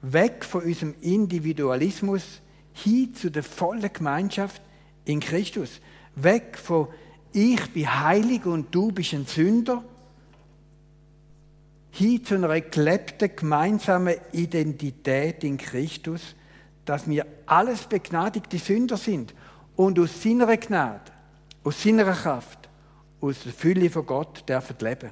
Weg 0.02 0.44
von 0.44 0.62
unserem 0.62 0.94
Individualismus 1.00 2.40
hin 2.72 3.14
zu 3.14 3.30
der 3.30 3.42
vollen 3.42 3.92
Gemeinschaft 3.92 4.60
in 5.04 5.20
Christus. 5.20 5.80
Weg 6.16 6.58
von 6.58 6.88
ich 7.32 7.72
bin 7.72 8.00
heilig 8.00 8.44
und 8.44 8.74
du 8.74 8.92
bist 8.92 9.14
ein 9.14 9.26
Sünder 9.26 9.82
hin 11.92 12.24
zu 12.24 12.34
einer 12.34 12.60
gelebten 12.60 13.30
gemeinsamen 13.36 14.16
Identität 14.32 15.44
in 15.44 15.58
Christus, 15.58 16.34
dass 16.84 17.08
wir 17.08 17.26
alles 17.46 17.84
begnadigte 17.84 18.58
Sünder 18.58 18.96
sind 18.96 19.34
und 19.76 19.98
aus 19.98 20.22
seiner 20.22 20.56
Gnade, 20.56 21.12
aus 21.64 21.82
seiner 21.82 22.10
Kraft, 22.12 22.68
aus 23.20 23.42
der 23.44 23.52
Fülle 23.52 23.90
von 23.90 24.06
Gott 24.06 24.48
dürfen 24.48 24.76
leben. 24.80 25.10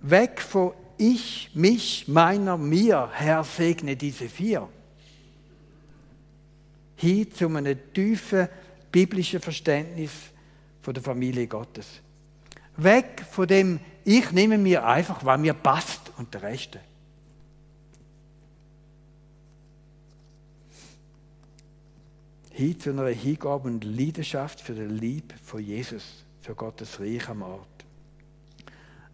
Weg 0.00 0.40
von 0.40 0.72
ich, 0.98 1.50
mich, 1.54 2.06
meiner, 2.08 2.56
mir, 2.56 3.10
Herr, 3.12 3.44
segne 3.44 3.96
diese 3.96 4.28
vier. 4.28 4.68
Hin 6.96 7.32
zu 7.32 7.48
einem 7.48 7.78
tiefen 7.94 8.48
biblischen 8.90 9.40
Verständnis 9.40 10.12
von 10.82 10.94
der 10.94 11.02
Familie 11.02 11.46
Gottes. 11.46 11.86
Weg 12.76 13.24
von 13.30 13.46
dem 13.46 13.80
ich 14.10 14.32
nehme 14.32 14.56
mir 14.56 14.86
einfach, 14.86 15.22
was 15.22 15.38
mir 15.38 15.52
passt 15.52 16.12
und 16.16 16.32
der 16.32 16.42
Rest. 16.42 16.78
Hin 22.48 22.80
zu 22.80 22.88
einer 22.88 23.08
Hingabe 23.08 23.68
und 23.68 23.84
Leidenschaft 23.84 24.62
für 24.62 24.72
den 24.72 24.96
Lieb 24.96 25.34
von 25.44 25.62
Jesus, 25.62 26.24
für 26.40 26.54
Gottes 26.54 26.98
Reich 26.98 27.28
am 27.28 27.42
Ort. 27.42 27.77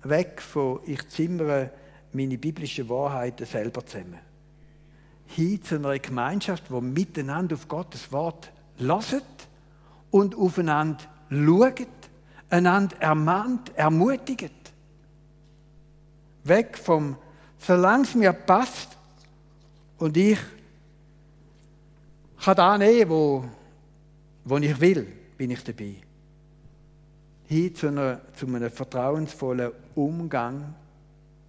Weg 0.04 0.40
von 0.42 0.80
ich 0.86 1.08
zimmere 1.08 1.70
meine 2.12 2.38
biblischen 2.38 2.88
Wahrheiten 2.88 3.46
selber 3.46 3.84
zusammen. 3.84 4.18
Hin 5.26 5.62
zu 5.62 5.76
einer 5.76 5.98
Gemeinschaft, 5.98 6.70
wo 6.70 6.80
miteinander 6.80 7.54
auf 7.54 7.66
Gottes 7.66 8.12
Wort 8.12 8.52
lasset 8.78 9.24
und 10.10 10.34
aufeinander 10.36 11.04
schaut, 11.30 11.88
einander 12.50 12.96
ermahnt, 13.00 13.76
ermutigt. 13.76 14.52
Weg 16.44 16.78
vom, 16.78 17.16
solange 17.58 18.04
es 18.04 18.14
mir 18.14 18.32
passt 18.32 18.96
und 19.98 20.16
ich 20.16 20.38
kann 22.44 22.56
da 22.56 22.76
nehmen, 22.76 23.10
wo, 23.10 23.44
wo 24.44 24.58
ich 24.58 24.78
will, 24.78 25.06
bin 25.36 25.50
ich 25.50 25.64
dabei. 25.64 25.96
Hin 27.46 27.74
zu, 27.74 27.88
einer, 27.88 28.20
zu 28.34 28.46
einem 28.46 28.70
vertrauensvollen 28.70 29.72
Umgang, 29.94 30.74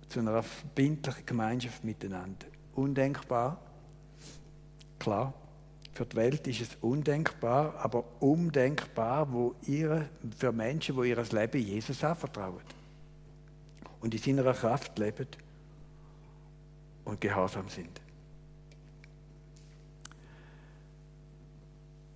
zu 0.08 0.20
einer 0.20 0.44
verbindlichen 0.44 1.26
Gemeinschaft 1.26 1.84
miteinander. 1.84 2.48
Undenkbar, 2.76 3.60
klar. 5.00 5.34
Für 5.94 6.06
die 6.06 6.16
Welt 6.18 6.46
ist 6.48 6.62
es 6.62 6.78
undenkbar, 6.82 7.76
aber 7.78 8.04
undenkbar 8.20 9.32
wo 9.32 9.56
ihre, 9.66 10.10
für 10.38 10.52
Menschen, 10.52 11.02
die 11.02 11.10
ihr 11.10 11.24
Leben 11.24 11.62
Jesus 11.62 12.04
anvertrauen 12.04 12.62
und 14.02 14.14
in 14.14 14.20
seiner 14.22 14.54
Kraft 14.54 15.00
leben 15.00 15.28
und 17.06 17.22
gehorsam 17.22 17.70
sind. 17.70 18.02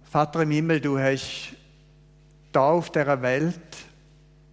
Vater 0.03 0.41
im 0.41 0.51
Himmel, 0.51 0.81
du 0.81 0.99
hast 0.99 1.55
da 2.51 2.71
auf 2.71 2.91
der 2.91 3.21
Welt 3.21 3.88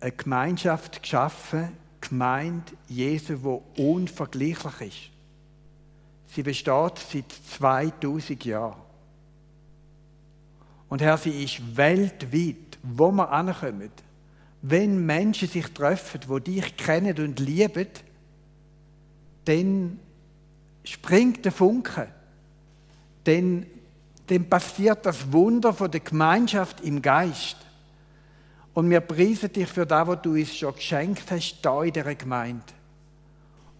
eine 0.01 0.13
Gemeinschaft 0.13 1.03
geschaffen, 1.03 1.73
gemeint 2.01 2.73
Jesu, 2.89 3.43
wo 3.43 3.63
unvergleichlich 3.77 4.81
ist. 4.81 6.35
Sie 6.35 6.43
besteht 6.43 6.99
seit 7.11 7.33
2000 7.59 8.45
Jahren. 8.45 8.77
Und 10.89 11.03
Herr, 11.03 11.19
sie 11.19 11.43
ist 11.45 11.77
weltweit, 11.77 12.79
wo 12.83 13.11
wir 13.11 13.31
ankommen. 13.31 13.91
Wenn 14.63 15.05
Menschen 15.05 15.49
sich 15.49 15.67
treffen, 15.73 16.21
wo 16.27 16.39
dich 16.39 16.77
kennen 16.77 17.19
und 17.19 17.41
lieben, 17.41 17.89
dann 19.45 19.99
springt 20.85 21.45
der 21.45 21.53
Funke. 21.53 22.09
Dann, 23.25 23.67
dann 24.27 24.49
passiert 24.49 25.07
das 25.07 25.33
Wunder 25.33 25.73
von 25.73 25.91
der 25.91 26.01
Gemeinschaft 26.01 26.81
im 26.83 27.03
Geist. 27.03 27.57
Und 28.77 28.91
wir 28.91 29.01
preisen 29.01 29.51
dich 29.51 29.69
für 29.69 29.87
das, 29.87 30.07
was 30.07 30.21
du 30.21 30.33
uns 30.33 30.55
schon 30.55 30.75
geschenkt 30.75 31.31
hast, 31.31 31.63
da 31.63 31.83
in 31.83 31.95
dieser 31.95 32.15
Gemeinde. 32.15 32.75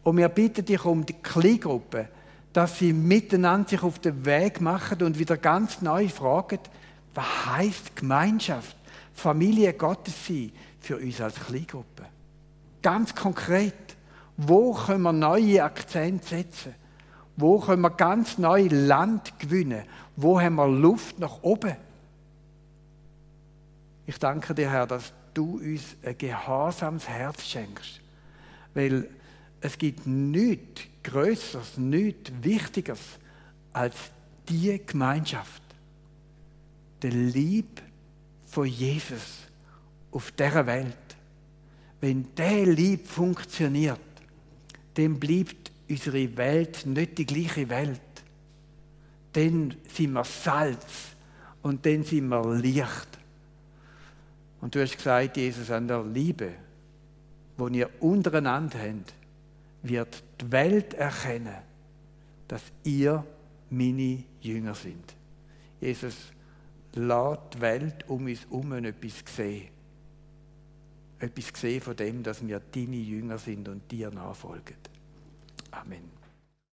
Und 0.03 0.17
wir 0.17 0.31
bitten 0.31 0.65
dich 0.65 0.83
um 0.87 1.05
die 1.05 1.13
Kleingruppe, 1.13 2.09
dass 2.55 2.79
sie 2.79 2.95
miteinander 2.95 3.69
sich 3.69 3.83
auf 3.83 3.99
den 3.99 4.25
Weg 4.25 4.63
machen 4.63 5.03
und 5.03 5.19
wieder 5.19 5.37
ganz 5.37 5.83
neu 5.83 6.09
fragen, 6.09 6.61
was 7.15 7.27
heißt 7.45 7.95
Gemeinschaft, 7.95 8.75
Familie 9.13 9.75
Gottes 9.75 10.15
sein 10.27 10.51
für 10.81 10.97
uns 10.97 11.21
als 11.21 11.35
Kleingruppe? 11.41 12.05
Ganz 12.81 13.15
konkret, 13.15 13.75
wo 14.39 14.73
können 14.73 15.03
wir 15.03 15.13
neue 15.13 15.63
Akzente 15.63 16.27
setzen? 16.27 16.75
Wo 17.37 17.59
können 17.59 17.83
wir 17.83 17.91
ganz 17.91 18.39
neu 18.39 18.67
Land 18.71 19.39
gewinnen? 19.39 19.83
Wo 20.17 20.41
haben 20.41 20.55
wir 20.55 20.67
Luft 20.67 21.19
nach 21.19 21.43
oben? 21.43 21.77
Ich 24.07 24.19
danke 24.19 24.55
dir, 24.55 24.71
Herr, 24.71 24.87
dass 24.87 25.13
du 25.35 25.59
uns 25.59 25.97
ein 26.05 26.17
gehorsames 26.17 27.09
Herz 27.09 27.45
schenkst. 27.45 28.01
Weil 28.73 29.09
es 29.61 29.77
gibt 29.77 30.07
nichts 30.07 30.83
Größeres, 31.03 31.77
nichts 31.77 32.31
Wichtigeres 32.41 33.01
als 33.73 33.97
die 34.49 34.81
Gemeinschaft. 34.87 35.63
Der 37.03 37.11
Lieb 37.11 37.83
von 38.47 38.67
Jesus 38.67 39.47
auf 40.13 40.31
dieser 40.33 40.67
Welt. 40.67 40.97
Wenn 42.01 42.35
der 42.35 42.67
Lieb 42.67 43.07
funktioniert, 43.07 44.01
dann 44.95 45.19
bleibt 45.19 45.73
unsere 45.89 46.37
Welt 46.37 46.87
nicht 46.87 47.19
die 47.19 47.27
gleiche 47.27 47.69
Welt. 47.69 48.01
Dann 49.33 49.75
sind 49.93 50.13
wir 50.13 50.25
Salz 50.25 51.17
und 51.63 51.85
dann 51.85 52.05
sind 52.05 52.29
wir 52.29 52.55
Licht. 52.55 53.16
Und 54.67 54.75
du 54.75 54.83
hast 54.83 54.97
gesagt, 54.97 55.37
Jesus, 55.37 55.71
an 55.71 55.87
der 55.87 56.03
Liebe, 56.03 56.51
die 57.57 57.79
ihr 57.79 57.89
untereinander 58.01 58.81
habt, 58.81 59.15
wird 59.85 60.25
die 60.41 60.51
Welt 60.51 60.93
erkennen, 60.95 61.59
dass 62.49 62.63
ihr 62.83 63.25
meine 63.71 64.25
Jünger 64.41 64.75
sind. 64.75 65.15
Jesus, 65.81 66.17
lass 66.95 67.39
die 67.55 67.61
Welt 67.61 68.09
um 68.09 68.27
uns 68.27 68.41
herum 68.41 68.73
etwas 68.85 69.23
sehen. 69.37 69.69
Etwas 71.21 71.61
sehen 71.61 71.81
von 71.81 71.95
dem, 71.95 72.25
dass 72.25 72.45
wir 72.45 72.59
deine 72.59 72.97
Jünger 72.97 73.39
sind 73.39 73.69
und 73.69 73.89
dir 73.89 74.11
nachfolgen. 74.11 74.79
Amen. 75.71 76.16